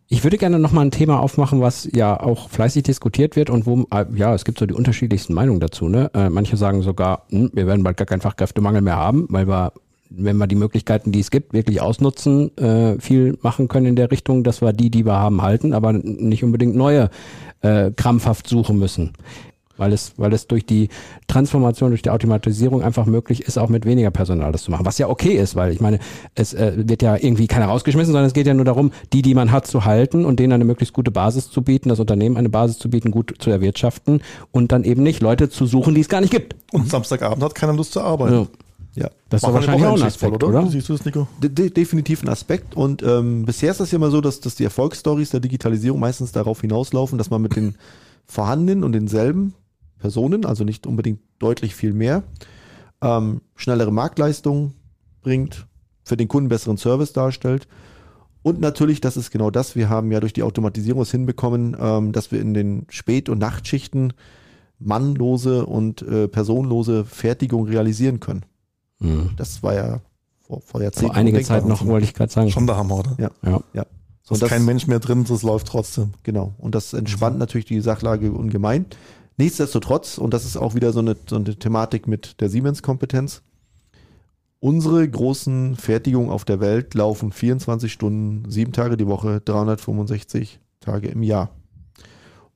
Ich 0.09 0.23
würde 0.23 0.38
gerne 0.38 0.59
nochmal 0.59 0.85
ein 0.87 0.90
Thema 0.92 1.18
aufmachen, 1.21 1.61
was 1.61 1.88
ja 1.92 2.21
auch 2.21 2.49
fleißig 2.50 2.85
diskutiert 2.85 3.35
wird 3.35 3.50
und 3.50 3.66
wo, 3.66 3.87
äh, 3.90 4.04
ja, 4.14 4.35
es 4.35 4.45
gibt 4.45 4.59
so 4.59 4.66
die 4.66 4.75
unterschiedlichsten 4.75 5.35
Meinungen 5.35 5.59
dazu. 5.59 5.88
Ne? 5.88 6.11
Äh, 6.14 6.30
manche 6.30 6.56
sagen 6.56 6.83
sogar, 6.83 7.25
hm, 7.30 7.50
wir 7.54 7.66
werden 7.66 7.83
bald 7.83 7.97
gar 7.97 8.06
keinen 8.06 8.21
Fachkräftemangel 8.21 8.83
mehr 8.83 8.97
haben, 8.97 9.26
weil 9.30 9.49
wir, 9.49 9.73
wenn 10.11 10.37
wir 10.37 10.47
die 10.47 10.57
Möglichkeiten, 10.57 11.13
die 11.13 11.21
es 11.21 11.31
gibt, 11.31 11.53
wirklich 11.53 11.81
ausnutzen, 11.81 12.57
äh, 12.57 12.99
viel 13.01 13.39
machen 13.43 13.69
können 13.69 13.87
in 13.87 13.97
der 13.97 14.11
Richtung, 14.11 14.45
dass 14.45 14.61
wir 14.61 14.73
die, 14.73 14.91
die 14.91 15.05
wir 15.05 15.15
haben, 15.15 15.43
halten, 15.43 15.73
aber 15.73 15.93
nicht 15.93 16.45
unbedingt 16.45 16.77
neue 16.77 17.11
äh, 17.63 17.91
krampfhaft 17.91 18.49
suchen 18.49 18.79
müssen. 18.79 19.13
Weil 19.79 19.93
es, 19.93 20.15
weil 20.17 20.33
es 20.33 20.47
durch 20.47 20.65
die 20.65 20.89
Transformation, 21.27 21.91
durch 21.91 22.01
die 22.01 22.09
Automatisierung 22.09 22.83
einfach 22.83 23.05
möglich 23.05 23.43
ist, 23.43 23.59
auch 23.59 23.69
mit 23.69 23.85
weniger 23.85 24.11
Personal 24.11 24.51
das 24.51 24.63
zu 24.63 24.71
machen. 24.71 24.87
Was 24.87 24.97
ja 24.97 25.09
okay 25.09 25.37
ist, 25.37 25.55
weil 25.55 25.71
ich 25.71 25.81
meine, 25.81 25.99
es 26.35 26.55
äh, 26.55 26.73
wird 26.77 27.03
ja 27.03 27.17
irgendwie 27.17 27.47
keiner 27.47 27.67
rausgeschmissen, 27.67 28.13
sondern 28.13 28.27
es 28.27 28.33
geht 28.33 28.47
ja 28.47 28.55
nur 28.55 28.65
darum, 28.65 28.91
die, 29.13 29.21
die 29.21 29.35
man 29.35 29.53
hat, 29.53 29.67
zu 29.67 29.85
halten 29.85 30.25
und 30.25 30.41
denen 30.41 30.55
eine 30.55 30.65
möglichst 30.65 30.95
gute 30.95 31.11
Basis 31.11 31.51
zu 31.51 31.61
bieten, 31.61 31.91
das 31.91 32.01
Unternehmen 32.01 32.39
eine 32.39 32.49
Basis 32.49 32.79
zu 32.79 32.89
bieten, 32.89 33.11
gut 33.11 33.35
zu 33.39 33.51
erwirtschaften 33.51 34.23
und 34.51 34.73
dann 34.73 34.85
eben 34.85 35.03
nicht 35.03 35.21
Leute 35.21 35.51
zu 35.51 35.67
suchen, 35.67 35.95
die 35.95 36.01
es 36.01 36.09
gar 36.09 36.23
nicht 36.23 36.31
gibt. 36.31 36.57
Und 36.73 36.89
Samstagabend 36.89 37.45
hat 37.45 37.55
keiner 37.55 37.75
Lust 37.75 37.93
zu 37.93 38.01
arbeiten. 38.01 38.35
Ja. 38.35 38.47
Ja. 38.97 39.11
Das 39.29 39.43
ist 39.43 39.53
wahrscheinlich 39.53 39.85
auch 39.85 39.93
ein 39.93 40.00
Wochenendschicht 40.00 40.21
voll, 40.21 40.29
Aspekt, 40.31 40.45
oder? 40.45 40.65
Wie 40.65 40.71
siehst 40.71 40.88
du 40.88 40.95
das, 40.95 41.05
Nico? 41.05 41.29
De 41.43 41.50
de 41.50 41.71
definitiv 41.71 42.23
ein 42.23 42.29
Aspekt. 42.29 42.75
Und 42.75 43.03
ähm, 43.03 43.45
bisher 43.45 43.71
ist 43.71 43.79
das 43.79 43.93
ja 43.93 43.97
immer 43.97 44.11
so, 44.11 44.21
dass, 44.21 44.41
dass 44.41 44.55
die 44.55 44.65
Erfolgsstories 44.65 45.31
der 45.31 45.41
Digitalisierung 45.41 46.00
meistens 46.00 46.33
darauf 46.33 46.62
hinauslaufen, 46.62 47.19
dass 47.19 47.31
man 47.31 47.43
mit 47.43 47.55
den 47.55 47.76
vorhandenen 48.25 48.83
und 48.83 48.93
denselben 48.93 49.55
Personen, 49.99 50.45
also 50.45 50.65
nicht 50.65 50.87
unbedingt 50.87 51.21
deutlich 51.38 51.75
viel 51.75 51.93
mehr, 51.93 52.23
ähm, 53.03 53.43
schnellere 53.55 53.93
Marktleistungen 53.93 54.73
bringt, 55.23 55.67
für 56.03 56.17
den 56.17 56.29
Kunden 56.29 56.49
besseren 56.49 56.79
Service 56.79 57.12
darstellt. 57.12 57.69
Und 58.43 58.61
natürlich, 58.61 59.00
das 59.00 59.17
ist 59.17 59.31
genau 59.31 59.50
das, 59.50 59.76
wir 59.76 59.88
haben 59.88 60.11
ja 60.12 60.21
durch 60.21 60.33
die 60.33 60.45
Automatisierung 60.45 61.03
es 61.03 61.11
hinbekommen, 61.11 61.76
ähm, 61.79 62.12
dass 62.12 62.31
wir 62.33 62.41
in 62.41 62.55
den 62.55 62.87
Spät- 62.88 63.29
und 63.29 63.38
Nachtschichten 63.38 64.12
mannlose 64.79 65.67
und 65.67 66.03
äh, 66.03 66.29
personenlose 66.29 67.05
Fertigung 67.05 67.67
realisieren 67.67 68.21
können. 68.21 68.45
Mhm. 68.99 69.31
Das 69.37 69.62
war 69.62 69.75
ja 69.75 70.00
vor, 70.41 70.61
vor 70.62 70.83
Jahrzehnten 70.83 71.09
Vor 71.09 71.17
einiger. 71.17 71.43
Zeit 71.43 71.67
noch, 71.67 71.85
wollte 71.87 72.05
ich 72.07 72.15
gerade 72.15 72.33
sagen. 72.33 72.50
Schon 72.50 72.67
der 72.67 72.76
Hammer, 72.76 72.99
oder? 72.99 73.15
Ja. 73.19 73.31
Ja. 73.45 73.61
Ja. 73.73 73.87
So 74.23 74.35
ist 74.35 74.43
das- 74.43 74.49
kein 74.50 74.65
Mensch 74.65 74.87
mehr 74.87 74.99
drin, 75.00 75.25
das 75.25 75.43
läuft 75.43 75.67
trotzdem. 75.69 76.15
Genau. 76.23 76.55
Und 76.59 76.75
das 76.75 76.93
entspannt 76.93 77.38
natürlich 77.38 77.67
die 77.67 77.81
Sachlage 77.81 78.33
ungemein. 78.33 78.87
Nichtsdestotrotz, 79.37 80.19
und 80.19 80.33
das 80.33 80.45
ist 80.45 80.57
auch 80.57 80.75
wieder 80.75 80.93
so 80.93 81.00
eine, 81.00 81.17
so 81.29 81.37
eine 81.37 81.57
Thematik 81.57 82.09
mit 82.09 82.41
der 82.41 82.49
Siemens-Kompetenz, 82.49 83.43
unsere 84.61 85.09
großen 85.09 85.76
Fertigungen 85.76 86.31
auf 86.31 86.45
der 86.45 86.61
Welt 86.61 86.95
laufen 86.95 87.31
24 87.33 87.93
Stunden, 87.93 88.50
sieben 88.50 88.73
Tage 88.73 88.97
die 88.97 89.07
Woche, 89.07 89.41
365 89.45 90.59
Tage 90.81 91.09
im 91.09 91.23
Jahr. 91.23 91.50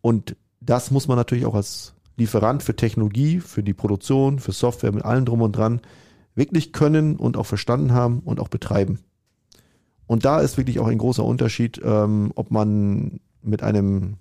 Und 0.01 0.37
das 0.61 0.91
muss 0.91 1.09
man 1.09 1.17
natürlich 1.17 1.47
auch 1.47 1.55
als 1.55 1.93
Lieferant 2.17 2.63
für 2.63 2.75
Technologie, 2.77 3.41
für 3.41 3.63
die 3.63 3.75
Produktion, 3.75 4.39
für 4.39 4.53
Software 4.53 4.93
mit 4.93 5.05
allem 5.05 5.25
drum 5.25 5.43
und 5.43 5.53
dran 5.53 5.81
wirklich 6.35 6.73
können 6.73 7.17
und 7.17 7.37
auch 7.37 7.47
verstanden 7.47 7.93
haben 7.93 8.21
und 8.21 8.41
auch 8.41 8.49
betreiben. 8.49 9.01
Und 10.07 10.25
da 10.25 10.41
ist 10.41 10.57
wirklich 10.57 10.79
auch 10.81 10.87
ein 10.89 10.99
großer 10.99 11.25
Unterschied, 11.25 11.81
ähm, 11.85 12.33
ob 12.35 12.51
man 12.51 13.21
mit 13.43 13.63
einem, 13.63 14.15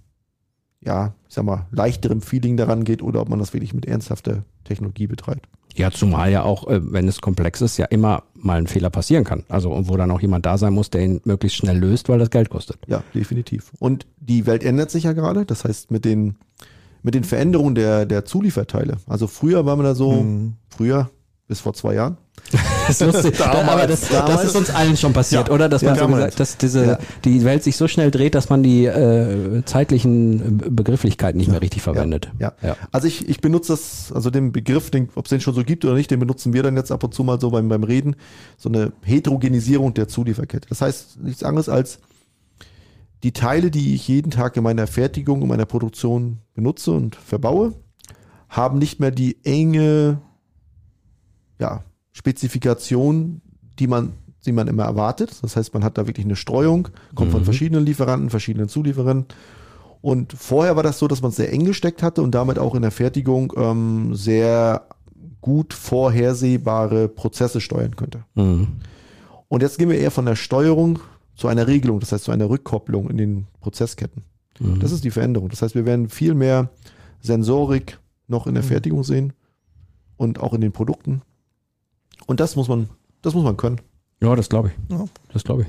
ja, 0.82 1.13
ich 1.28 1.36
sag 1.36 1.46
mal, 1.46 1.66
leichterem 1.72 2.22
Feeling 2.22 2.58
daran 2.58 2.84
geht 2.84 3.01
oder 3.01 3.22
ob 3.22 3.30
man 3.30 3.39
das 3.39 3.54
wirklich 3.54 3.74
mit 3.74 3.86
ernsthafter 3.86 4.44
Technologie 4.66 5.08
betreibt. 5.08 5.48
Ja, 5.75 5.92
zumal 5.92 6.32
ja 6.32 6.44
auch, 6.44 6.68
äh, 6.68 6.80
wenn 6.94 7.08
es 7.08 7.22
komplex 7.22 7.62
ist, 7.62 7.78
ja 7.78 7.86
immer 7.86 8.24
mal 8.34 8.58
ein 8.58 8.68
Fehler 8.68 8.89
passieren 8.89 9.24
kann. 9.24 9.44
Also, 9.50 9.72
und 9.72 9.88
wo 9.88 9.98
dann 9.98 10.12
auch 10.12 10.22
jemand 10.22 10.46
da 10.46 10.58
sein 10.58 10.74
muss, 10.74 10.89
der 10.89 11.04
ihn 11.06 11.22
möglichst 11.25 11.58
schnell 11.58 11.78
löst, 11.78 12.10
weil 12.10 12.20
das 12.20 12.30
Geld 12.32 12.50
kostet. 12.50 12.78
Ja, 12.88 13.04
definitiv. 13.13 13.72
Und 13.80 14.06
die 14.20 14.46
Welt 14.46 14.63
ändert 14.63 14.92
sich 14.92 15.04
ja 15.06 15.13
gerade. 15.13 15.46
Das 15.46 15.66
heißt, 15.66 15.92
mit 15.92 16.06
den, 16.06 16.36
mit 17.04 17.13
den 17.16 17.24
Veränderungen 17.24 17.75
der, 17.75 18.06
der 18.06 18.25
Zulieferteile. 18.25 18.98
Also 19.08 19.28
früher 19.28 19.65
war 19.65 19.76
man 19.76 19.86
da 19.86 19.95
so, 19.95 20.24
Mhm. 20.24 20.54
früher, 20.69 21.10
bis 21.50 21.60
vor 21.60 21.74
zwei 21.74 21.96
Jahren, 21.96 22.16
Das 22.88 23.02
ist 23.02 23.14
lustig. 23.14 23.38
Damals. 23.38 23.68
aber 23.68 23.86
das, 23.88 24.08
das 24.08 24.44
ist 24.46 24.56
uns 24.56 24.70
allen 24.70 24.96
schon 24.96 25.12
passiert, 25.12 25.50
Ja. 25.50 25.54
oder? 25.54 25.68
Dass 25.68 25.82
man 25.82 25.96
Ja, 25.96 26.02
so 26.02 26.08
gesagt, 26.08 26.40
dass 26.40 26.58
diese, 26.58 26.86
Ja. 26.86 27.00
die 27.26 27.44
Welt 27.44 27.64
sich 27.64 27.76
so 27.76 27.88
schnell 27.90 28.12
dreht, 28.12 28.34
dass 28.36 28.50
man 28.50 28.64
die 28.64 28.86
äh, 28.86 29.62
zeitlichen 29.66 30.58
Begrifflichkeiten 30.74 31.38
nicht 31.38 31.50
mehr 31.52 31.62
richtig 31.62 31.82
verwendet. 31.82 32.32
Ja. 32.40 32.54
Ja. 32.62 32.78
Also 32.92 33.08
ich, 33.08 33.28
ich 33.28 33.42
benutze 33.42 33.74
das, 33.74 34.12
also 34.14 34.30
den 34.30 34.52
Begriff, 34.54 34.90
den, 34.90 35.10
ob 35.16 35.26
es 35.26 35.30
den 35.32 35.42
schon 35.42 35.54
so 35.54 35.64
gibt 35.66 35.84
oder 35.84 35.96
nicht, 35.96 36.10
den 36.12 36.20
benutzen 36.20 36.54
wir 36.54 36.64
dann 36.64 36.78
jetzt 36.78 36.92
ab 36.92 37.04
und 37.04 37.14
zu 37.14 37.24
mal 37.26 37.42
so 37.42 37.50
beim, 37.52 37.68
beim 37.68 37.84
Reden, 37.84 38.16
so 38.58 38.70
eine 38.70 38.94
Heterogenisierung 39.04 39.94
der 39.94 40.08
Zulieferkette. 40.08 40.70
Das 40.70 40.82
heißt 40.82 41.20
nichts 41.22 41.44
anderes 41.44 41.68
als 41.68 42.00
die 43.24 43.34
Teile, 43.34 43.70
die 43.70 43.96
ich 43.96 44.08
jeden 44.08 44.32
Tag 44.32 44.56
in 44.56 44.64
meiner 44.64 44.88
Fertigung, 44.88 45.42
in 45.42 45.48
meiner 45.50 45.66
Produktion 45.66 46.38
benutze 46.54 46.92
und 46.92 47.16
verbaue, 47.18 47.74
haben 48.48 48.78
nicht 48.80 49.00
mehr 49.02 49.12
die 49.12 49.44
enge 49.44 50.22
ja, 51.60 51.84
Spezifikation, 52.12 53.41
die 53.80 53.88
man, 53.88 54.13
die 54.45 54.52
man 54.52 54.67
immer 54.67 54.84
erwartet. 54.84 55.38
Das 55.41 55.56
heißt, 55.56 55.74
man 55.74 55.84
hat 55.84 55.98
da 55.98 56.08
wirklich 56.08 56.26
eine 56.26 56.36
Streuung, 56.36 56.88
kommt 57.15 57.32
von 57.32 57.41
Mhm. 57.41 57.45
verschiedenen 57.45 57.86
Lieferanten, 57.86 58.30
verschiedenen 58.30 58.69
Zulieferern. 58.69 59.26
Und 60.02 60.32
vorher 60.34 60.76
war 60.78 60.84
das 60.84 60.98
so, 61.00 61.08
dass 61.08 61.22
man 61.22 61.30
es 61.30 61.36
sehr 61.38 61.52
eng 61.52 61.65
gesteckt 61.65 62.02
hatte 62.04 62.22
und 62.22 62.32
damit 62.34 62.58
auch 62.58 62.74
in 62.76 62.82
der 62.82 62.91
Fertigung 62.91 63.52
ähm, 63.58 64.15
sehr 64.15 64.88
gut 65.41 65.74
vorhersehbare 65.74 67.08
Prozesse 67.10 67.60
steuern 67.62 67.95
könnte. 67.95 68.24
Mhm. 68.36 68.67
Und 69.50 69.62
jetzt 69.62 69.78
gehen 69.78 69.89
wir 69.89 69.98
eher 69.98 70.12
von 70.12 70.26
der 70.26 70.36
Steuerung 70.36 71.00
zu 71.36 71.48
einer 71.48 71.67
Regelung, 71.67 72.00
das 72.00 72.12
heißt 72.12 72.26
zu 72.26 72.32
einer 72.32 72.50
Rückkopplung 72.50 73.10
in 73.10 73.17
den 73.17 73.48
Prozessketten. 73.62 74.24
Mhm. 74.60 74.80
Das 74.80 74.91
ist 74.91 75.04
die 75.04 75.12
Veränderung. 75.12 75.50
Das 75.50 75.62
heißt, 75.62 75.76
wir 75.76 75.86
werden 75.86 76.08
viel 76.10 76.34
mehr 76.34 76.69
Sensorik 77.22 78.00
noch 78.28 78.48
in 78.48 78.54
der 78.54 78.63
Mhm. 78.63 78.67
Fertigung 78.67 79.04
sehen 79.04 79.34
und 80.17 80.39
auch 80.39 80.54
in 80.54 80.62
den 80.62 80.72
Produkten. 80.72 81.22
Und 82.27 82.39
das 82.39 82.55
muss 82.55 82.67
man, 82.67 82.89
das 83.21 83.34
muss 83.34 83.43
man 83.43 83.58
können. 83.58 83.82
Ja, 84.21 84.36
das 84.36 84.49
glaube 84.49 84.69
ich. 84.69 84.95
Ja. 84.95 85.05
Das 85.32 85.43
glaube 85.43 85.63
ich. 85.63 85.67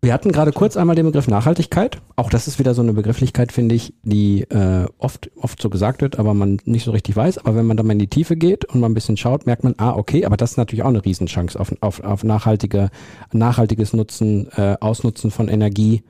Wir 0.00 0.12
hatten 0.12 0.30
gerade 0.30 0.52
kurz 0.52 0.76
einmal 0.76 0.94
den 0.94 1.06
Begriff 1.06 1.26
Nachhaltigkeit. 1.26 2.00
Auch 2.14 2.30
das 2.30 2.46
ist 2.46 2.60
wieder 2.60 2.72
so 2.72 2.82
eine 2.82 2.92
Begrifflichkeit, 2.92 3.50
finde 3.50 3.74
ich, 3.74 3.94
die 4.04 4.42
äh, 4.42 4.86
oft, 4.98 5.28
oft 5.36 5.60
so 5.60 5.70
gesagt 5.70 6.02
wird, 6.02 6.20
aber 6.20 6.34
man 6.34 6.58
nicht 6.64 6.84
so 6.84 6.92
richtig 6.92 7.16
weiß. 7.16 7.38
Aber 7.38 7.56
wenn 7.56 7.66
man 7.66 7.76
dann 7.76 7.86
mal 7.86 7.94
in 7.94 7.98
die 7.98 8.06
Tiefe 8.06 8.36
geht 8.36 8.64
und 8.64 8.78
mal 8.78 8.88
ein 8.88 8.94
bisschen 8.94 9.16
schaut, 9.16 9.46
merkt 9.46 9.64
man, 9.64 9.74
ah, 9.78 9.94
okay, 9.96 10.24
aber 10.24 10.36
das 10.36 10.52
ist 10.52 10.56
natürlich 10.56 10.84
auch 10.84 10.88
eine 10.88 11.04
Riesenchance 11.04 11.58
auf, 11.58 11.74
auf, 11.80 12.00
auf 12.04 12.22
nachhaltige, 12.22 12.90
nachhaltiges 13.32 13.92
Nutzen, 13.92 14.48
äh, 14.52 14.76
Ausnutzen 14.80 15.32
von 15.32 15.48
Energie 15.48 16.04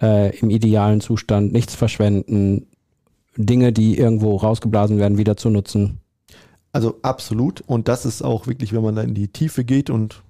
äh, 0.00 0.36
im 0.38 0.48
idealen 0.48 1.00
Zustand, 1.00 1.52
nichts 1.52 1.74
verschwenden, 1.74 2.68
Dinge, 3.36 3.72
die 3.72 3.98
irgendwo 3.98 4.36
rausgeblasen 4.36 4.98
werden, 4.98 5.18
wieder 5.18 5.36
zu 5.36 5.50
nutzen. 5.50 5.98
Also 6.72 6.98
absolut. 7.02 7.60
Und 7.66 7.88
das 7.88 8.06
ist 8.06 8.22
auch 8.22 8.46
wirklich, 8.46 8.72
wenn 8.72 8.82
man 8.82 8.96
da 8.96 9.02
in 9.02 9.14
die 9.14 9.28
Tiefe 9.28 9.64
geht 9.64 9.90
und 9.90 10.22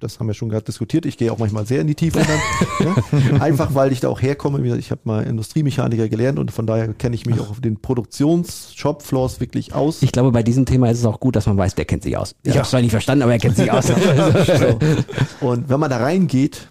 das 0.00 0.18
haben 0.20 0.26
wir 0.26 0.34
schon 0.34 0.50
gerade 0.50 0.64
diskutiert. 0.64 1.06
Ich 1.06 1.16
gehe 1.16 1.32
auch 1.32 1.38
manchmal 1.38 1.66
sehr 1.66 1.80
in 1.80 1.86
die 1.86 1.94
Tiefe 1.94 2.18
dann. 2.20 2.94
ja? 3.34 3.40
Einfach 3.40 3.74
weil 3.74 3.90
ich 3.92 4.00
da 4.00 4.08
auch 4.08 4.20
herkomme. 4.20 4.76
Ich 4.76 4.90
habe 4.90 5.00
mal 5.04 5.22
Industriemechaniker 5.24 6.08
gelernt 6.08 6.38
und 6.38 6.50
von 6.50 6.66
daher 6.66 6.92
kenne 6.92 7.14
ich 7.14 7.24
mich 7.24 7.40
auch 7.40 7.48
auf 7.50 7.60
den 7.60 7.80
Produktions-Shopfloors 7.80 9.40
wirklich 9.40 9.72
aus. 9.74 10.02
Ich 10.02 10.12
glaube, 10.12 10.30
bei 10.32 10.42
diesem 10.42 10.66
Thema 10.66 10.90
ist 10.90 10.98
es 10.98 11.04
auch 11.06 11.20
gut, 11.20 11.36
dass 11.36 11.46
man 11.46 11.56
weiß, 11.56 11.74
der 11.74 11.84
kennt 11.86 12.02
sich 12.02 12.16
aus. 12.18 12.34
Ich 12.42 12.48
Ja. 12.48 12.54
habe 12.56 12.64
es 12.64 12.70
zwar 12.70 12.82
nicht 12.82 12.90
verstanden, 12.90 13.22
aber 13.22 13.32
er 13.32 13.38
kennt 13.38 13.56
sich 13.56 13.70
aus. 13.70 13.86
So. 15.40 15.46
Und 15.46 15.68
wenn 15.68 15.80
man 15.80 15.90
da 15.90 15.98
reingeht, 15.98 16.68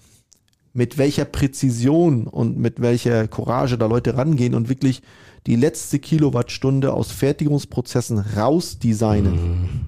mit 0.74 0.98
welcher 0.98 1.26
Präzision 1.26 2.28
und 2.28 2.58
mit 2.58 2.82
welcher 2.82 3.28
Courage 3.28 3.78
da 3.78 3.86
Leute 3.86 4.18
rangehen 4.18 4.56
und 4.56 4.70
wirklich 4.70 5.02
die 5.46 5.56
letzte 5.56 6.00
Kilowattstunde 6.00 6.94
aus 6.94 7.12
Fertigungsprozessen 7.12 8.20
rausdesignen, 8.20 9.88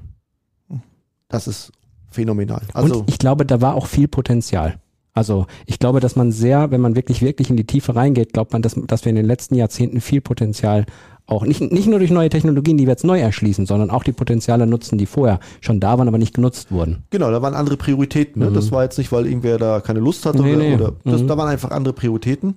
das 1.27 1.47
ist 1.47 1.71
phänomenal. 2.11 2.61
Also 2.73 2.99
und 2.99 3.09
ich 3.09 3.17
glaube, 3.17 3.45
da 3.45 3.61
war 3.61 3.75
auch 3.75 3.87
viel 3.87 4.07
Potenzial. 4.07 4.79
Also 5.13 5.47
ich 5.65 5.79
glaube, 5.79 6.01
dass 6.01 6.17
man 6.17 6.31
sehr, 6.31 6.71
wenn 6.71 6.81
man 6.81 6.95
wirklich, 6.95 7.21
wirklich 7.21 7.49
in 7.49 7.55
die 7.55 7.65
Tiefe 7.65 7.95
reingeht, 7.95 8.33
glaubt 8.33 8.51
man, 8.51 8.61
dass, 8.61 8.75
dass 8.87 9.05
wir 9.05 9.11
in 9.11 9.15
den 9.15 9.25
letzten 9.25 9.55
Jahrzehnten 9.55 10.01
viel 10.01 10.21
Potenzial 10.21 10.85
auch 11.27 11.43
nicht, 11.43 11.59
nicht 11.59 11.87
nur 11.87 11.99
durch 11.99 12.11
neue 12.11 12.29
Technologien, 12.29 12.77
die 12.77 12.85
wir 12.85 12.91
jetzt 12.91 13.03
neu 13.03 13.19
erschließen, 13.19 13.65
sondern 13.65 13.89
auch 13.89 14.03
die 14.03 14.11
Potenziale 14.11 14.67
nutzen, 14.67 14.97
die 14.99 15.05
vorher 15.07 15.39
schon 15.61 15.79
da 15.79 15.97
waren, 15.97 16.07
aber 16.07 16.17
nicht 16.19 16.35
genutzt 16.35 16.71
wurden. 16.71 17.03
Genau, 17.09 17.31
da 17.31 17.41
waren 17.41 17.55
andere 17.55 17.77
Prioritäten. 17.77 18.41
Ne? 18.43 18.51
Das 18.51 18.71
war 18.71 18.83
jetzt 18.83 18.97
nicht, 18.99 19.11
weil 19.11 19.25
irgendwer 19.25 19.57
da 19.57 19.81
keine 19.81 19.99
Lust 19.99 20.25
hatte 20.25 20.41
Nee, 20.43 20.53
oder, 20.55 20.63
nee. 20.63 20.73
oder 20.75 20.93
das, 21.03 21.21
Mhm. 21.23 21.27
da 21.27 21.37
waren 21.37 21.49
einfach 21.49 21.71
andere 21.71 21.93
Prioritäten. 21.95 22.55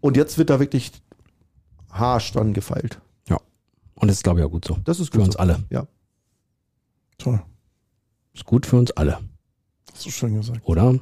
Und 0.00 0.16
jetzt 0.16 0.38
wird 0.38 0.48
da 0.50 0.60
wirklich 0.60 0.92
harsch 1.90 2.32
dran 2.32 2.52
gefeilt. 2.52 3.00
Und 4.00 4.06
das 4.06 4.18
ist, 4.18 4.22
glaube 4.22 4.38
ich, 4.38 4.46
auch 4.46 4.50
gut 4.52 4.64
so. 4.64 4.78
Das 4.84 5.00
ist 5.00 5.10
Für 5.10 5.18
gut 5.18 5.26
uns 5.26 5.34
so. 5.34 5.40
alle. 5.40 5.58
Ja. 5.70 5.88
Toll. 7.18 7.42
Ist 8.32 8.44
gut 8.44 8.64
für 8.64 8.76
uns 8.76 8.92
alle, 8.92 9.18
Hast 9.92 10.06
du 10.06 10.10
schön 10.10 10.34
gesagt. 10.36 10.60
oder? 10.62 10.94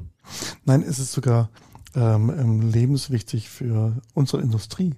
Nein, 0.64 0.80
es 0.82 0.98
ist 0.98 1.12
sogar 1.12 1.50
ähm, 1.94 2.32
ähm, 2.38 2.70
lebenswichtig 2.70 3.50
für 3.50 4.00
unsere 4.14 4.40
Industrie. 4.40 4.94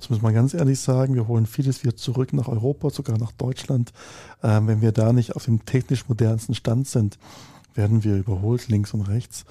Das 0.00 0.08
muss 0.08 0.22
man 0.22 0.34
ganz 0.34 0.54
ehrlich 0.54 0.80
sagen. 0.80 1.14
Wir 1.14 1.28
holen 1.28 1.46
vieles 1.46 1.84
wieder 1.84 1.94
zurück 1.94 2.32
nach 2.32 2.48
Europa, 2.48 2.88
sogar 2.90 3.18
nach 3.18 3.32
Deutschland. 3.32 3.92
Ähm, 4.42 4.66
wenn 4.66 4.80
wir 4.80 4.92
da 4.92 5.12
nicht 5.12 5.36
auf 5.36 5.44
dem 5.44 5.64
technisch 5.66 6.08
modernsten 6.08 6.54
Stand 6.54 6.88
sind, 6.88 7.18
werden 7.74 8.02
wir 8.02 8.16
überholt 8.16 8.66
links 8.68 8.94
und 8.94 9.02
rechts. 9.02 9.44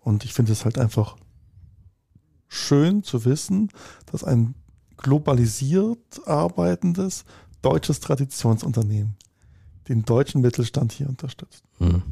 Und 0.00 0.24
ich 0.24 0.34
finde 0.34 0.52
es 0.52 0.66
halt 0.66 0.78
einfach 0.78 1.16
schön 2.48 3.02
zu 3.02 3.24
wissen, 3.24 3.70
dass 4.12 4.22
ein 4.24 4.54
globalisiert 4.98 6.26
arbeitendes 6.26 7.24
deutsches 7.62 8.00
Traditionsunternehmen 8.00 9.16
den 9.88 10.04
deutschen 10.04 10.42
Mittelstand 10.42 10.92
hier 10.92 11.08
unterstützt. 11.08 11.64
Mhm. 11.78 12.02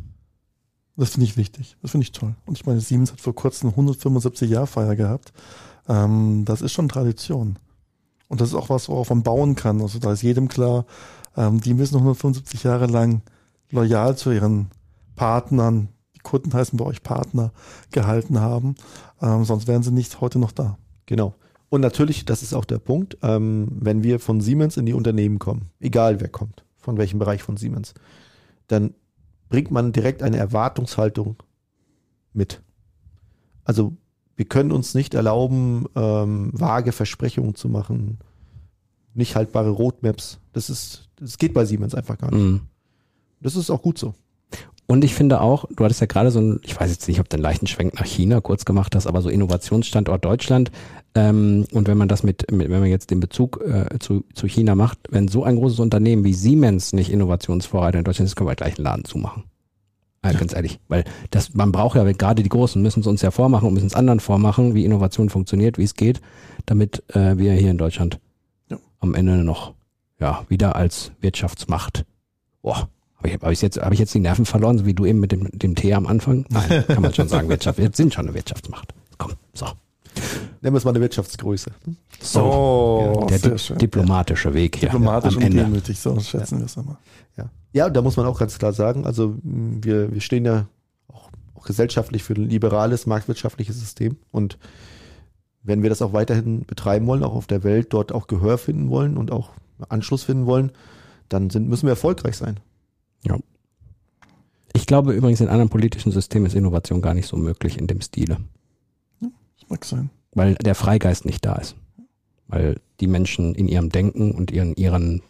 Das 0.97 1.11
finde 1.11 1.25
ich 1.25 1.37
wichtig. 1.37 1.77
Das 1.83 1.91
finde 1.91 2.05
ich 2.05 2.13
toll. 2.13 2.35
Und 2.47 2.59
ich 2.59 2.67
meine, 2.67 2.81
Siemens 2.81 3.13
hat 3.13 3.21
vor 3.21 3.35
kurzem 3.35 3.71
175 3.71 4.51
Jahr 4.51 4.67
Feier 4.67 4.97
gehabt. 4.97 5.33
Ähm, 5.89 6.45
das 6.47 6.63
ist 6.63 6.73
schon 6.73 6.89
Tradition. 6.89 7.59
Und 8.33 8.41
das 8.41 8.49
ist 8.49 8.55
auch 8.55 8.71
was, 8.71 8.89
worauf 8.89 9.11
man 9.11 9.23
bauen 9.23 9.57
kann. 9.57 9.83
Also 9.83 9.99
da 9.99 10.11
ist 10.11 10.23
jedem 10.23 10.49
klar, 10.49 10.87
ähm, 11.37 11.61
die 11.61 11.75
müssen 11.75 11.97
175 11.97 12.63
Jahre 12.63 12.87
lang 12.87 13.21
loyal 13.71 14.17
zu 14.17 14.31
ihren 14.31 14.71
Partnern, 15.17 15.89
die 16.17 16.21
Kunden 16.21 16.55
heißen 16.55 16.79
bei 16.79 16.87
euch 16.87 17.03
Partner, 17.03 17.53
gehalten 17.91 18.41
haben. 18.41 18.77
Ähm, 19.21 19.45
sonst 19.45 19.69
wären 19.69 19.83
sie 19.83 19.93
nicht 19.93 20.23
heute 20.23 20.39
noch 20.39 20.53
da. 20.53 20.79
Genau. 21.05 21.35
Und 21.69 21.83
natürlich, 21.83 22.25
das 22.25 22.43
ist 22.43 22.55
auch 22.55 22.65
der 22.65 22.79
Punkt, 22.79 23.19
ähm, 23.21 23.69
wenn 23.71 24.03
wir 24.03 24.19
von 24.19 24.41
Siemens 24.41 24.79
in 24.79 24.87
die 24.87 24.95
Unternehmen 24.95 25.39
kommen, 25.39 25.69
egal 25.79 26.23
wer 26.23 26.31
kommt, 26.31 26.65
von 26.79 26.97
welchem 26.97 27.19
Bereich 27.19 27.43
von 27.43 27.59
Siemens, 27.59 27.93
dann 28.67 28.95
bringt 29.51 29.71
man 29.71 29.93
direkt 29.93 30.23
eine 30.23 30.39
Erwartungshaltung 30.39 31.37
mit. 32.33 32.63
Also 33.65 33.95
wir 34.37 34.45
können 34.45 34.73
uns 34.73 34.95
nicht 34.95 35.15
erlauben, 35.15 35.87
ähm, 35.95 36.51
vage 36.53 36.93
Versprechungen 36.93 37.55
zu 37.55 37.69
machen, 37.69 38.19
nicht 39.15 39.37
haltbare 39.37 39.71
Roadmaps. 39.71 40.39
Das 40.53 40.71
ist, 40.71 41.09
das 41.17 41.39
geht 41.39 41.55
bei 41.55 41.65
Siemens 41.65 41.95
einfach 41.95 42.19
gar 42.19 42.31
nicht. 42.31 42.43
Mhm. 42.43 42.61
Das 43.41 43.57
ist 43.57 43.71
auch 43.71 43.83
gut 43.83 43.99
so. 43.99 44.15
Und 44.87 45.05
ich 45.05 45.15
finde 45.15 45.41
auch, 45.41 45.65
du 45.75 45.85
hattest 45.85 46.01
ja 46.01 46.07
gerade 46.07 46.31
so 46.31 46.41
ein, 46.41 46.61
ich 46.65 46.79
weiß 46.79 46.91
jetzt 46.91 47.09
nicht, 47.09 47.21
ob 47.21 47.29
du 47.29 47.37
einen 47.37 47.43
leichten 47.43 47.67
Schwenk 47.67 47.95
nach 47.95 48.05
China 48.05 48.41
kurz 48.41 48.65
gemacht 48.65 48.95
hast, 48.95 49.07
aber 49.07 49.23
so 49.23 49.29
Innovationsstandort 49.29 50.25
Deutschland. 50.25 50.71
Ähm, 51.15 51.67
und 51.73 51.89
wenn 51.89 51.97
man 51.97 52.09
das 52.09 52.23
mit, 52.23 52.51
mit, 52.51 52.69
wenn 52.69 52.81
man 52.81 52.91
jetzt 52.91 53.11
den 53.11 53.21
Bezug 53.21 53.61
äh, 53.63 53.99
zu, 54.01 54.25
zu 54.35 54.47
China 54.47 54.75
macht, 54.75 54.99
wenn 55.11 55.29
so 55.29 55.45
ein 55.45 55.57
großes 55.57 55.79
Unternehmen 55.79 56.25
wie 56.25 56.35
Siemens 56.35 56.93
nicht 56.93 57.11
Innovationsvorreiter 57.11 57.99
in 57.99 58.05
Deutschland 58.05 58.27
ist, 58.27 58.37
können 58.37 58.51
wir 58.51 58.55
gleich 58.55 58.77
einen 58.77 58.85
Laden 58.85 59.05
zumachen. 59.05 59.45
Also 60.23 60.39
ganz 60.39 60.55
ehrlich, 60.55 60.79
weil 60.87 61.05
das, 61.31 61.53
man 61.55 61.73
braucht 61.73 61.97
ja 61.97 62.11
gerade 62.13 62.45
die 62.45 62.49
Großen, 62.49 62.81
müssen 62.81 63.01
es 63.01 63.09
uns 63.09 63.23
ja 63.23 63.33
vormachen 63.33 63.67
und 63.67 63.75
müssen 63.75 63.89
es 63.89 63.95
anderen 63.95 64.21
vormachen, 64.21 64.75
wie 64.75 64.85
Innovation 64.85 65.29
funktioniert, 65.31 65.79
wie 65.79 65.83
es 65.83 65.95
geht, 65.95 66.21
damit 66.65 67.03
äh, 67.15 67.37
wir 67.39 67.53
hier 67.55 67.73
in 67.73 67.79
Deutschland 67.79 68.21
ja. 68.71 68.79
am 69.01 69.15
Ende 69.15 69.43
noch 69.43 69.75
ja 70.21 70.45
wieder 70.49 70.77
als 70.77 71.11
Wirtschaftsmacht. 71.21 72.05
Boah, 72.63 72.89
habe 73.17 73.29
ich, 73.29 73.35
hab 73.35 73.51
ich 73.51 73.63
jetzt 73.63 73.81
habe 73.81 73.95
ich 73.95 74.01
jetzt 74.01 74.15
die 74.15 74.21
Nerven 74.21 74.47
verloren, 74.47 74.79
so 74.79 74.87
wie 74.87 74.95
du 74.95 75.05
eben 75.07 75.19
mit 75.19 75.33
dem, 75.33 75.51
dem 75.53 75.75
T 75.75 75.93
am 75.93 76.07
Anfang? 76.07 76.47
Nein, 76.51 76.85
kann 76.87 77.03
man 77.03 77.13
schon 77.13 77.27
sagen, 77.27 77.49
Wirtschaft, 77.49 77.79
wir 77.79 77.91
sind 77.93 78.15
schon 78.15 78.27
eine 78.27 78.35
Wirtschaftsmacht. 78.35 78.95
Komm, 79.19 79.33
so. 79.55 79.67
Nennen 80.61 80.75
wir 80.75 80.79
es 80.79 80.85
mal 80.85 80.91
eine 80.91 81.01
Wirtschaftsgröße. 81.01 81.71
So, 82.21 82.41
oh, 82.41 83.27
der 83.29 83.39
di 83.39 83.75
diplomatische 83.75 84.55
Weg 84.55 84.77
hier. 84.77 84.91
Diplomatisch 84.91 85.37
am 85.37 85.43
und 85.43 85.43
Ende. 85.43 85.65
demütig, 85.65 85.99
so 85.99 86.19
schätzen 86.21 86.57
ja. 86.57 86.61
wir 86.61 86.67
es 86.67 86.77
immer. 86.77 86.99
Ja. 87.37 87.51
ja, 87.73 87.91
da 87.91 88.03
muss 88.03 88.17
man 88.17 88.27
auch 88.27 88.39
ganz 88.39 88.59
klar 88.59 88.73
sagen, 88.73 89.05
also 89.05 89.37
wir, 89.43 90.13
wir 90.13 90.21
stehen 90.21 90.45
ja 90.45 90.67
auch, 91.09 91.31
auch 91.55 91.65
gesellschaftlich 91.65 92.23
für 92.23 92.35
ein 92.35 92.49
liberales, 92.49 93.07
marktwirtschaftliches 93.07 93.79
System 93.79 94.17
und 94.31 94.59
wenn 95.63 95.83
wir 95.83 95.91
das 95.91 96.03
auch 96.03 96.13
weiterhin 96.13 96.65
betreiben 96.67 97.07
wollen, 97.07 97.23
auch 97.23 97.35
auf 97.35 97.47
der 97.47 97.65
Welt 97.65 97.93
dort 97.93 98.13
auch 98.13 98.27
Gehör 98.27 98.59
finden 98.59 98.91
wollen 98.91 99.17
und 99.17 99.31
auch 99.31 99.51
Anschluss 99.89 100.25
finden 100.25 100.47
wollen, 100.47 100.73
dann 101.29 101.51
sind, 101.51 101.69
müssen 101.69 101.87
wir 101.87 101.91
erfolgreich 101.91 102.37
sein. 102.37 102.61
Ja. 103.25 103.37
Ich 104.75 104.87
glaube 104.87 105.13
übrigens, 105.13 105.41
in 105.41 105.49
anderen 105.49 105.69
politischen 105.69 106.13
Systemen 106.13 106.47
ist 106.47 106.55
Innovation 106.55 107.03
gar 107.03 107.15
nicht 107.15 107.27
so 107.27 107.37
möglich 107.37 107.79
in 107.79 107.87
dem 107.87 108.01
Stile. 108.01 108.39
Mag 109.73 109.85
sein 109.85 110.11
weil 110.35 110.55
der 110.55 110.75
Freigeist 110.75 111.25
nicht 111.25 111.45
da 111.45 111.55
ist. 111.57 111.77
Weil 112.49 112.81
die 113.01 113.07
Menschen 113.07 113.55
in 113.55 113.69
ihrem 113.69 113.91
Denken 113.91 114.33
und 114.33 114.51
ihren, 114.51 114.75
ihren 114.75 115.23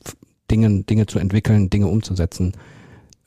Dingen, 0.50 0.87
Dinge 0.87 1.07
zu 1.07 1.18
entwickeln, 1.18 1.70
Dinge 1.70 1.87
umzusetzen, 1.87 2.52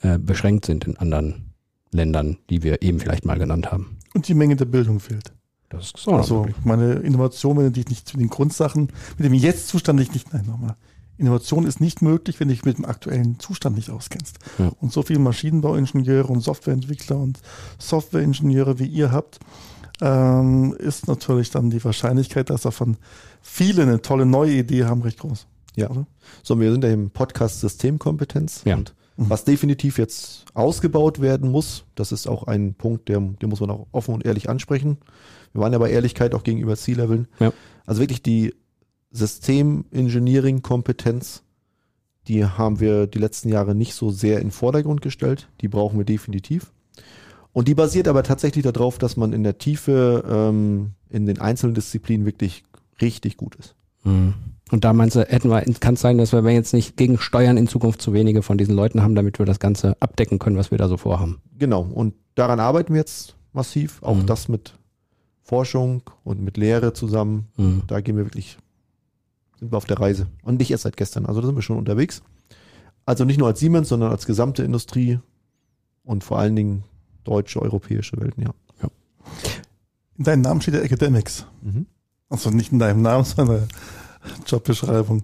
äh, 0.01 0.17
beschränkt 0.17 0.65
sind 0.65 0.85
in 0.85 0.97
anderen 0.97 1.53
Ländern, 1.91 2.37
die 2.49 2.63
wir 2.63 2.81
eben 2.81 2.99
vielleicht 2.99 3.25
mal 3.25 3.39
genannt 3.39 3.71
haben. 3.71 3.97
Und 4.13 4.27
die 4.27 4.33
Menge 4.33 4.55
der 4.55 4.65
Bildung 4.65 4.99
fehlt. 4.99 5.33
Das 5.69 5.85
ist 5.85 5.97
so. 5.97 6.11
Also 6.11 6.47
meine 6.63 6.93
Innovation, 6.93 7.57
wenn 7.57 7.65
du 7.65 7.71
dich 7.71 7.87
nicht 7.87 8.07
zu 8.07 8.17
den 8.17 8.29
Grundsachen, 8.29 8.89
mit 9.17 9.25
dem 9.25 9.33
Jetzt-Zustand 9.33 9.99
nicht, 9.99 10.13
nicht, 10.13 10.33
nein, 10.33 10.45
nochmal. 10.45 10.75
Innovation 11.17 11.65
ist 11.65 11.79
nicht 11.79 12.01
möglich, 12.01 12.39
wenn 12.39 12.49
du 12.49 12.53
dich 12.53 12.65
mit 12.65 12.77
dem 12.77 12.85
aktuellen 12.85 13.39
Zustand 13.39 13.77
nicht 13.77 13.89
auskennst. 13.89 14.37
Ja. 14.59 14.71
Und 14.81 14.91
so 14.91 15.01
viele 15.01 15.19
Maschinenbauingenieure 15.19 16.27
und 16.27 16.41
Softwareentwickler 16.41 17.17
und 17.17 17.39
Softwareingenieure 17.79 18.79
wie 18.79 18.85
ihr 18.85 19.11
habt, 19.11 19.39
ähm, 20.01 20.75
ist 20.77 21.07
natürlich 21.07 21.51
dann 21.51 21.69
die 21.69 21.83
Wahrscheinlichkeit, 21.83 22.49
dass 22.49 22.63
davon 22.63 22.97
viele 23.41 23.83
eine 23.83 24.01
tolle 24.01 24.25
neue 24.25 24.51
Idee 24.51 24.85
haben, 24.85 25.01
recht 25.01 25.19
groß. 25.19 25.47
Ja. 25.75 25.89
Oder? 25.89 26.05
So, 26.43 26.59
wir 26.59 26.71
sind 26.71 26.83
ja 26.83 26.91
im 26.91 27.09
Podcast 27.09 27.61
Systemkompetenz. 27.61 28.63
Ja. 28.65 28.75
Und 28.75 28.93
was 29.17 29.45
definitiv 29.45 29.97
jetzt 29.97 30.43
ausgebaut 30.53 31.21
werden 31.21 31.49
muss, 31.49 31.85
das 31.95 32.11
ist 32.11 32.27
auch 32.27 32.43
ein 32.43 32.73
Punkt, 32.73 33.07
der, 33.07 33.19
den 33.19 33.49
muss 33.49 33.61
man 33.61 33.71
auch 33.71 33.87
offen 33.91 34.13
und 34.13 34.25
ehrlich 34.25 34.49
ansprechen. 34.49 34.97
Wir 35.53 35.61
waren 35.61 35.71
ja 35.71 35.79
bei 35.79 35.89
Ehrlichkeit 35.89 36.35
auch 36.35 36.43
gegenüber 36.43 36.75
C-Leveln. 36.75 37.29
Ja. 37.39 37.53
Also 37.85 38.01
wirklich 38.01 38.23
die 38.23 38.53
Systemengineering-Kompetenz, 39.11 41.43
die 42.27 42.43
haben 42.43 42.81
wir 42.81 43.07
die 43.07 43.19
letzten 43.19 43.47
Jahre 43.49 43.73
nicht 43.73 43.93
so 43.93 44.09
sehr 44.09 44.39
in 44.39 44.47
den 44.47 44.51
Vordergrund 44.51 45.01
gestellt. 45.01 45.47
Die 45.61 45.69
brauchen 45.69 45.97
wir 45.97 46.05
definitiv. 46.05 46.73
Und 47.55 47.69
die 47.69 47.73
basiert 47.73 48.09
aber 48.09 48.21
tatsächlich 48.21 48.65
darauf, 48.65 48.97
dass 48.97 49.15
man 49.15 49.31
in 49.31 49.43
der 49.43 49.57
Tiefe 49.57 50.25
ähm, 50.29 50.91
in 51.09 51.25
den 51.25 51.39
einzelnen 51.39 51.73
Disziplinen 51.73 52.25
wirklich 52.25 52.65
richtig 52.99 53.37
gut 53.37 53.55
ist. 53.55 53.75
Mhm. 54.03 54.33
Und 54.71 54.83
da 54.83 54.91
meinst 54.91 55.15
du, 55.15 55.21
hätten 55.21 55.47
wir, 55.47 55.61
kann 55.79 55.93
es 55.93 56.01
sein, 56.01 56.17
dass 56.17 56.33
wir 56.33 56.41
jetzt 56.51 56.73
nicht 56.73 56.97
gegen 56.97 57.17
Steuern 57.17 57.55
in 57.55 57.69
Zukunft 57.69 58.01
zu 58.01 58.11
wenige 58.11 58.41
von 58.41 58.57
diesen 58.57 58.75
Leuten 58.75 59.01
haben, 59.01 59.15
damit 59.15 59.39
wir 59.39 59.45
das 59.45 59.59
Ganze 59.59 59.95
abdecken 60.01 60.37
können, 60.37 60.57
was 60.57 60.71
wir 60.71 60.77
da 60.77 60.89
so 60.89 60.97
vorhaben. 60.97 61.41
Genau. 61.57 61.83
Und 61.83 62.13
daran 62.35 62.59
arbeiten 62.59 62.93
wir 62.93 62.99
jetzt 62.99 63.37
massiv. 63.53 64.03
Auch 64.03 64.17
mhm. 64.17 64.25
das 64.25 64.49
mit 64.49 64.77
Forschung 65.41 66.01
und 66.25 66.41
mit 66.41 66.57
Lehre 66.57 66.91
zusammen. 66.91 67.47
Mhm. 67.55 67.83
Da 67.87 68.01
gehen 68.01 68.17
wir 68.17 68.25
wirklich, 68.25 68.57
sind 69.61 69.71
wir 69.71 69.77
auf 69.77 69.85
der 69.85 70.01
Reise. 70.01 70.27
Und 70.43 70.59
nicht 70.59 70.71
erst 70.71 70.83
seit 70.83 70.97
gestern. 70.97 71.25
Also 71.25 71.39
da 71.39 71.47
sind 71.47 71.55
wir 71.55 71.61
schon 71.61 71.77
unterwegs. 71.77 72.21
Also 73.05 73.23
nicht 73.23 73.37
nur 73.37 73.47
als 73.47 73.61
Siemens, 73.61 73.87
sondern 73.87 74.11
als 74.11 74.25
gesamte 74.25 74.61
Industrie 74.61 75.19
und 76.03 76.25
vor 76.25 76.37
allen 76.37 76.57
Dingen 76.57 76.83
deutsche, 77.25 77.61
europäische 77.61 78.17
Welten, 78.17 78.43
ja. 78.43 78.53
ja. 78.81 78.89
In 80.17 80.23
deinem 80.23 80.41
Namen 80.41 80.61
steht 80.61 80.75
ja 80.75 80.81
Academics. 80.81 81.45
Mhm. 81.61 81.87
Also 82.29 82.49
nicht 82.49 82.71
in 82.71 82.79
deinem 82.79 83.01
Namen, 83.01 83.23
sondern 83.25 83.67
Jobbeschreibung. 84.47 85.23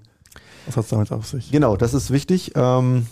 Was 0.66 0.78
hat 0.78 0.84
es 0.84 0.90
damit 0.90 1.12
auf 1.12 1.26
sich? 1.26 1.52
Genau, 1.52 1.78
das 1.78 1.94
ist 1.94 2.12
wichtig. 2.12 2.52
Ähm, 2.56 3.08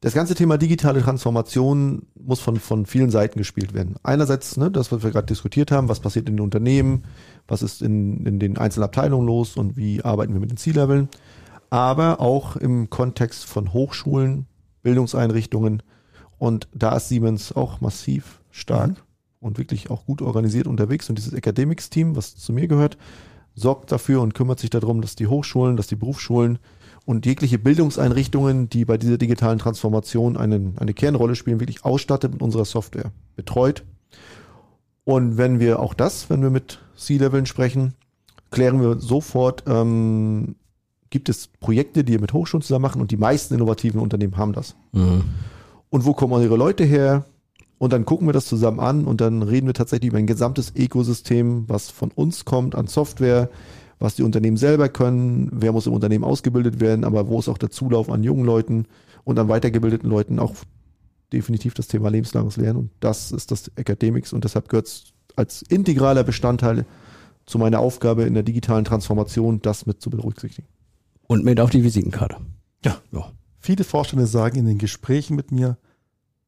das 0.00 0.14
ganze 0.14 0.34
Thema 0.34 0.58
digitale 0.58 1.02
Transformation 1.02 2.02
muss 2.14 2.40
von, 2.40 2.60
von 2.60 2.86
vielen 2.86 3.10
Seiten 3.10 3.38
gespielt 3.38 3.74
werden. 3.74 3.96
Einerseits, 4.02 4.56
ne, 4.56 4.70
das, 4.70 4.92
was 4.92 5.02
wir 5.02 5.10
gerade 5.10 5.26
diskutiert 5.26 5.72
haben, 5.72 5.88
was 5.88 6.00
passiert 6.00 6.28
in 6.28 6.36
den 6.36 6.44
Unternehmen, 6.44 7.04
was 7.48 7.62
ist 7.62 7.82
in, 7.82 8.24
in 8.26 8.38
den 8.38 8.58
einzelnen 8.58 8.84
Abteilungen 8.84 9.26
los 9.26 9.56
und 9.56 9.76
wie 9.76 10.04
arbeiten 10.04 10.32
wir 10.32 10.40
mit 10.40 10.50
den 10.50 10.58
Zielleveln, 10.58 11.08
aber 11.70 12.20
auch 12.20 12.56
im 12.56 12.90
Kontext 12.90 13.46
von 13.46 13.72
Hochschulen, 13.72 14.46
Bildungseinrichtungen, 14.82 15.82
und 16.38 16.68
da 16.74 16.96
ist 16.96 17.08
Siemens 17.08 17.52
auch 17.52 17.80
massiv 17.80 18.40
stark 18.50 18.90
mhm. 18.90 18.96
und 19.40 19.58
wirklich 19.58 19.90
auch 19.90 20.04
gut 20.06 20.22
organisiert 20.22 20.66
unterwegs. 20.66 21.08
Und 21.08 21.16
dieses 21.18 21.32
Academics-Team, 21.32 22.16
was 22.16 22.36
zu 22.36 22.52
mir 22.52 22.68
gehört, 22.68 22.98
sorgt 23.54 23.90
dafür 23.90 24.20
und 24.20 24.34
kümmert 24.34 24.60
sich 24.60 24.70
darum, 24.70 25.00
dass 25.00 25.16
die 25.16 25.26
Hochschulen, 25.26 25.76
dass 25.76 25.86
die 25.86 25.96
Berufsschulen 25.96 26.58
und 27.06 27.24
jegliche 27.24 27.58
Bildungseinrichtungen, 27.58 28.68
die 28.68 28.84
bei 28.84 28.98
dieser 28.98 29.16
digitalen 29.16 29.58
Transformation 29.58 30.36
eine, 30.36 30.72
eine 30.76 30.92
Kernrolle 30.92 31.36
spielen, 31.36 31.60
wirklich 31.60 31.84
ausstattet 31.84 32.32
mit 32.32 32.42
unserer 32.42 32.64
Software, 32.64 33.12
betreut. 33.34 33.84
Und 35.04 35.38
wenn 35.38 35.60
wir 35.60 35.80
auch 35.80 35.94
das, 35.94 36.28
wenn 36.28 36.42
wir 36.42 36.50
mit 36.50 36.80
C-Leveln 36.96 37.46
sprechen, 37.46 37.94
klären 38.50 38.80
wir 38.80 38.98
sofort, 38.98 39.62
ähm, 39.66 40.56
gibt 41.08 41.28
es 41.28 41.46
Projekte, 41.46 42.04
die 42.04 42.14
wir 42.14 42.20
mit 42.20 42.32
Hochschulen 42.32 42.62
zusammen 42.62 42.82
machen 42.82 43.00
und 43.00 43.12
die 43.12 43.16
meisten 43.16 43.54
innovativen 43.54 44.00
Unternehmen 44.00 44.36
haben 44.36 44.52
das. 44.52 44.74
Mhm 44.92 45.24
und 45.90 46.04
wo 46.04 46.14
kommen 46.14 46.42
ihre 46.42 46.56
Leute 46.56 46.84
her? 46.84 47.24
Und 47.78 47.92
dann 47.92 48.06
gucken 48.06 48.26
wir 48.26 48.32
das 48.32 48.46
zusammen 48.46 48.80
an 48.80 49.04
und 49.04 49.20
dann 49.20 49.42
reden 49.42 49.66
wir 49.66 49.74
tatsächlich 49.74 50.08
über 50.08 50.18
ein 50.18 50.26
gesamtes 50.26 50.72
Ökosystem, 50.74 51.64
was 51.68 51.90
von 51.90 52.10
uns 52.10 52.46
kommt 52.46 52.74
an 52.74 52.86
Software, 52.86 53.50
was 53.98 54.14
die 54.14 54.22
Unternehmen 54.22 54.56
selber 54.56 54.88
können, 54.88 55.50
wer 55.52 55.72
muss 55.72 55.86
im 55.86 55.92
Unternehmen 55.92 56.24
ausgebildet 56.24 56.80
werden, 56.80 57.04
aber 57.04 57.28
wo 57.28 57.38
ist 57.38 57.48
auch 57.48 57.58
der 57.58 57.70
Zulauf 57.70 58.10
an 58.10 58.22
jungen 58.22 58.46
Leuten 58.46 58.86
und 59.24 59.38
an 59.38 59.48
weitergebildeten 59.48 60.08
Leuten 60.08 60.38
auch 60.38 60.54
definitiv 61.32 61.74
das 61.74 61.88
Thema 61.88 62.08
lebenslanges 62.08 62.56
Lernen. 62.56 62.78
Und 62.78 62.90
das 63.00 63.32
ist 63.32 63.50
das 63.50 63.70
Academics 63.76 64.32
und 64.32 64.44
deshalb 64.44 64.68
gehört 64.68 64.86
es 64.86 65.12
als 65.34 65.62
integraler 65.62 66.24
Bestandteil 66.24 66.86
zu 67.44 67.58
meiner 67.58 67.80
Aufgabe 67.80 68.24
in 68.24 68.34
der 68.34 68.42
digitalen 68.42 68.84
Transformation, 68.84 69.60
das 69.60 69.86
mit 69.86 70.00
zu 70.00 70.10
berücksichtigen. 70.10 70.66
Und 71.26 71.44
mit 71.44 71.60
auf 71.60 71.70
die 71.70 71.84
Visitenkarte. 71.84 72.36
Ja. 72.84 72.96
ja. 73.12 73.30
Viele 73.58 73.84
Vorstände 73.84 74.26
sagen 74.26 74.58
in 74.58 74.66
den 74.66 74.78
Gesprächen 74.78 75.36
mit 75.36 75.50
mir, 75.50 75.78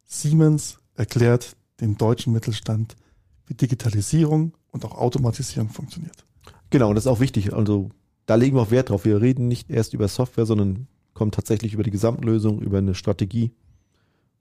Siemens 0.04 0.78
erklärt 0.94 1.56
dem 1.80 1.96
deutschen 1.98 2.32
Mittelstand, 2.32 2.96
wie 3.46 3.54
Digitalisierung 3.54 4.52
und 4.70 4.84
auch 4.84 4.96
Automatisierung 4.96 5.70
funktioniert. 5.70 6.24
Genau, 6.70 6.88
und 6.88 6.94
das 6.94 7.04
ist 7.04 7.10
auch 7.10 7.20
wichtig. 7.20 7.52
Also 7.54 7.90
da 8.26 8.34
legen 8.34 8.56
wir 8.56 8.62
auch 8.62 8.70
Wert 8.70 8.90
drauf. 8.90 9.04
Wir 9.04 9.20
reden 9.20 9.48
nicht 9.48 9.70
erst 9.70 9.94
über 9.94 10.08
Software, 10.08 10.46
sondern 10.46 10.86
kommen 11.14 11.30
tatsächlich 11.30 11.74
über 11.74 11.82
die 11.82 11.90
Gesamtlösung, 11.90 12.60
über 12.60 12.78
eine 12.78 12.94
Strategie. 12.94 13.52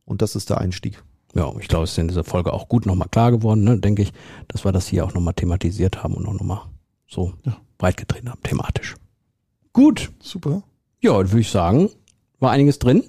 Und 0.06 0.21
das 0.21 0.36
ist 0.36 0.49
der 0.49 0.60
Einstieg. 0.60 1.03
Ja, 1.36 1.53
ich 1.60 1.67
glaube, 1.67 1.84
es 1.84 1.91
ist 1.91 1.97
in 1.97 2.08
dieser 2.08 2.23
Folge 2.23 2.53
auch 2.53 2.69
gut 2.69 2.86
nochmal 2.86 3.10
klar 3.10 3.32
geworden, 3.32 3.63
ne, 3.63 3.80
denke 3.80 4.01
ich, 4.01 4.13
dass 4.47 4.65
wir 4.65 4.71
das 4.71 4.88
hier 4.88 5.06
auch 5.06 5.13
nochmal 5.13 5.34
thematisiert 5.34 6.03
haben 6.03 6.13
und 6.13 6.25
auch 6.25 6.34
nochmal 6.34 6.62
so 7.08 7.34
ja. 7.45 7.58
breit 7.77 7.97
getreten 7.97 8.30
haben, 8.30 8.41
thematisch. 8.43 8.95
Gut. 9.73 10.12
Super. 10.19 10.63
Ja, 11.01 11.13
würde 11.13 11.39
ich 11.39 11.51
sagen, 11.51 11.89
war 12.39 12.52
einiges 12.52 12.80
drin. 12.80 13.04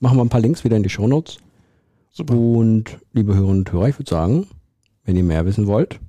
Machen 0.00 0.16
wir 0.16 0.24
ein 0.24 0.28
paar 0.28 0.40
Links 0.40 0.64
wieder 0.64 0.76
in 0.76 0.82
die 0.82 0.90
Shownotes. 0.90 1.38
Super. 2.10 2.34
Und 2.34 2.98
liebe 3.12 3.34
Hörerinnen 3.34 3.60
und 3.60 3.72
Hörer, 3.72 3.88
ich 3.88 3.98
würde 3.98 4.10
sagen, 4.10 4.46
wenn 5.04 5.16
ihr 5.16 5.24
mehr 5.24 5.46
wissen 5.46 5.66
wollt, 5.66 6.00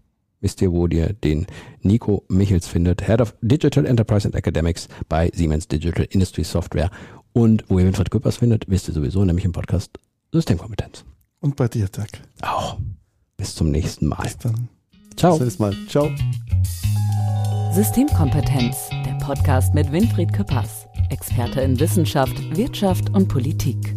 wisst 0.42 0.62
ihr, 0.62 0.72
wo 0.72 0.88
ihr 0.88 1.14
den 1.14 1.48
Nico 1.82 2.24
Michels 2.28 2.68
findet, 2.68 3.06
Head 3.06 3.22
of 3.22 3.36
Digital 3.42 3.86
Enterprise 3.86 4.28
and 4.28 4.36
Academics 4.36 4.88
bei 5.08 5.32
Siemens 5.34 5.68
Digital 5.68 6.06
Industry 6.10 6.44
Software. 6.44 6.92
Und 7.34 7.64
wo 7.70 7.80
ihr 7.80 7.86
Winfried 7.86 8.12
Küppers 8.12 8.38
findet, 8.38 8.70
wisst 8.70 8.88
ihr 8.88 8.94
sowieso, 8.94 9.24
nämlich 9.24 9.46
im 9.46 9.52
Podcast 9.52 9.92
Systemkompetenz. 10.32 11.06
Und 11.42 11.56
bei 11.56 11.68
dir, 11.68 11.92
Tag. 11.92 12.10
Auch. 12.42 12.78
Bis 13.38 13.56
zum 13.56 13.72
nächsten 13.72 14.08
Mal. 14.08 14.24
Bis 14.24 14.38
dann. 14.38 14.68
Ciao. 15.16 15.38
Bis 15.38 15.60
nächstes 15.60 15.60
Mal. 15.60 15.76
Ciao. 15.88 16.10
Systemkompetenz, 17.72 18.90
der 19.06 19.14
Podcast 19.24 19.76
mit 19.76 19.92
Winfried 19.92 20.34
Küppers, 20.34 20.88
Experte 21.12 21.62
in 21.62 21.80
Wissenschaft, 21.80 22.34
Wirtschaft 22.58 23.12
und 23.12 23.28
Politik. 23.28 23.96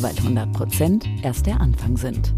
Weil 0.00 0.16
100 0.16 0.50
Prozent 0.54 1.06
erst 1.22 1.44
der 1.44 1.60
Anfang 1.60 1.98
sind. 1.98 2.32